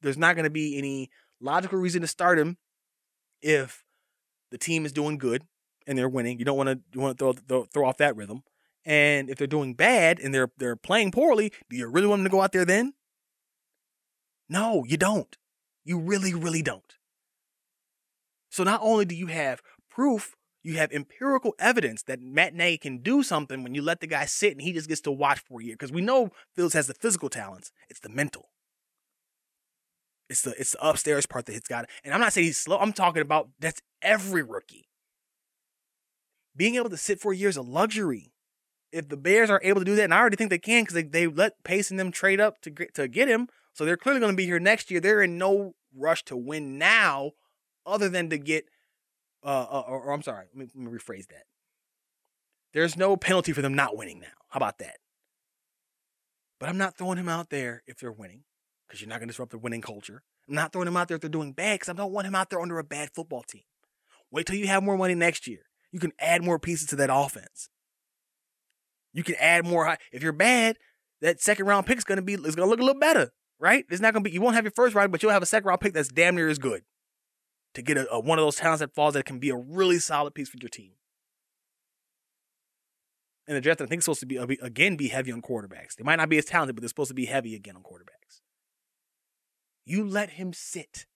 [0.00, 1.10] there's not going to be any
[1.40, 2.56] logical reason to start him
[3.40, 3.82] if
[4.52, 5.42] the team is doing good
[5.86, 6.38] and they're winning.
[6.38, 8.42] You don't want to you want to throw, throw throw off that rhythm.
[8.84, 12.24] And if they're doing bad and they're they're playing poorly, do you really want them
[12.24, 12.94] to go out there then?
[14.48, 15.36] No, you don't.
[15.84, 16.96] You really, really don't.
[18.50, 22.98] So not only do you have proof you have empirical evidence that Matt Nagy can
[22.98, 25.60] do something when you let the guy sit and he just gets to watch for
[25.60, 25.74] a year.
[25.74, 28.50] Because we know Fields has the physical talents, it's the mental.
[30.28, 31.88] It's the it's the upstairs part that he's got.
[32.04, 32.78] And I'm not saying he's slow.
[32.78, 34.88] I'm talking about that's every rookie.
[36.56, 38.32] Being able to sit for a year is a luxury.
[38.90, 40.94] If the Bears are able to do that, and I already think they can because
[40.94, 43.96] they, they let Pace and them trade up to get, to get him, so they're
[43.96, 45.00] clearly going to be here next year.
[45.00, 47.32] They're in no rush to win now,
[47.86, 48.66] other than to get
[49.44, 51.44] uh, uh or, or, I'm sorry, let me, let me rephrase that.
[52.72, 54.28] There's no penalty for them not winning now.
[54.48, 54.96] How about that?
[56.60, 58.44] But I'm not throwing him out there if they're winning,
[58.86, 60.22] because you're not going to disrupt the winning culture.
[60.48, 62.34] I'm not throwing him out there if they're doing bad, because I don't want him
[62.34, 63.62] out there under a bad football team.
[64.30, 65.60] Wait till you have more money next year.
[65.92, 67.68] You can add more pieces to that offense.
[69.12, 69.96] You can add more.
[70.10, 70.78] If you're bad,
[71.20, 73.30] that second round pick is going to be is going to look a little better,
[73.60, 73.84] right?
[73.90, 74.34] It's not going to be.
[74.34, 76.34] You won't have your first round, but you'll have a second round pick that's damn
[76.34, 76.82] near as good
[77.74, 79.98] to get a, a, one of those talents that falls that can be a really
[79.98, 80.92] solid piece for your team.
[83.46, 85.96] And the draft, I think, is supposed to be uh, again be heavy on quarterbacks.
[85.96, 88.40] They might not be as talented, but they're supposed to be heavy again on quarterbacks.
[89.84, 91.06] You let him sit,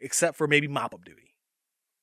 [0.00, 1.27] except for maybe mop up duty.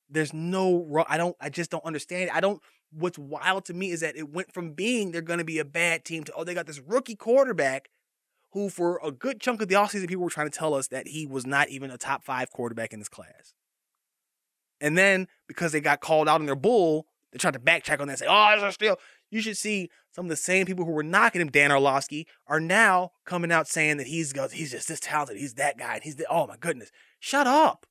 [0.08, 2.30] There's no, I don't, I just don't understand.
[2.30, 2.60] I don't.
[2.92, 5.64] What's wild to me is that it went from being they're going to be a
[5.64, 7.88] bad team to oh they got this rookie quarterback
[8.52, 11.08] who for a good chunk of the offseason, people were trying to tell us that
[11.08, 13.54] he was not even a top five quarterback in this class.
[14.80, 18.06] And then because they got called out in their bull, they tried to backtrack on
[18.06, 18.96] that and say, oh, it's still.
[19.30, 22.60] You should see some of the same people who were knocking him, Dan Orlovsky, are
[22.60, 26.16] now coming out saying that he's he's just this talented, he's that guy, and he's
[26.16, 26.90] the, oh my goodness.
[27.18, 27.84] Shut up.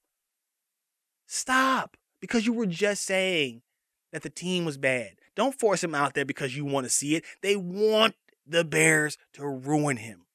[1.27, 1.97] Stop.
[2.25, 3.61] Because you were just saying
[4.11, 5.11] that the team was bad.
[5.35, 7.23] Don't force him out there because you want to see it.
[7.43, 8.15] They want
[8.47, 10.25] the Bears to ruin him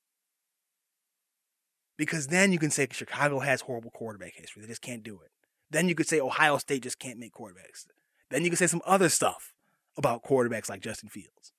[1.97, 4.63] because then you can say Chicago has horrible quarterback history.
[4.63, 5.33] They just can't do it.
[5.69, 7.87] Then you could say Ohio State just can't make quarterbacks.
[8.31, 9.53] Then you can say some other stuff
[9.97, 11.53] about quarterbacks like Justin Fields.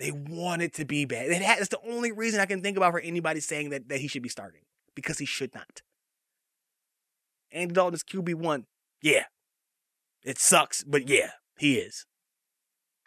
[0.00, 1.30] They want it to be bad.
[1.30, 4.24] That's the only reason I can think about for anybody saying that, that he should
[4.24, 4.62] be starting
[4.96, 5.82] because he should not.
[7.54, 8.64] Andy Dalton is QB1.
[9.00, 9.24] Yeah.
[10.24, 12.04] It sucks, but yeah, he is.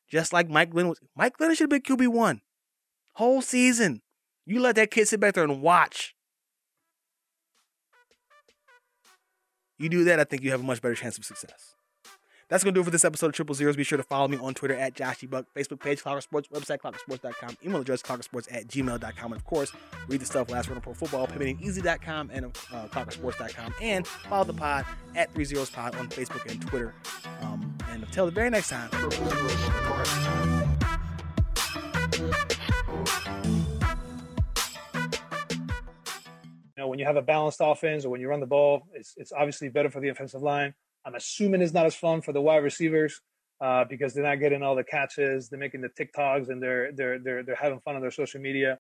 [0.10, 1.00] Just like Mike Glenn was.
[1.16, 2.40] Mike Glenn should have been QB1.
[3.16, 4.02] Whole season.
[4.46, 6.16] You let that kid sit back there and watch.
[9.78, 11.76] You do that, I think you have a much better chance of success.
[12.50, 13.76] That's going to do it for this episode of Triple Zeros.
[13.76, 17.58] Be sure to follow me on Twitter at JoshGBuck, Facebook page, Clocker Sports, website, clockersports.com,
[17.66, 19.32] email address, clockersports at gmail.com.
[19.34, 19.74] And of course,
[20.08, 23.74] read the stuff last word on pro football, PippinAintEasy.com and uh, clockersports.com.
[23.82, 24.86] And follow the pod
[25.16, 26.94] at 3 Zeros Pod on Facebook and Twitter.
[27.42, 28.90] Um, and until the very next time,
[36.78, 39.16] You know, when you have a balanced offense or when you run the ball, it's
[39.18, 40.76] it's obviously better for the offensive line.
[41.08, 43.22] I'm assuming it's not as fun for the wide receivers
[43.62, 45.48] uh, because they're not getting all the catches.
[45.48, 48.76] They're making the TikToks and they're they're they're they're having fun on their social media.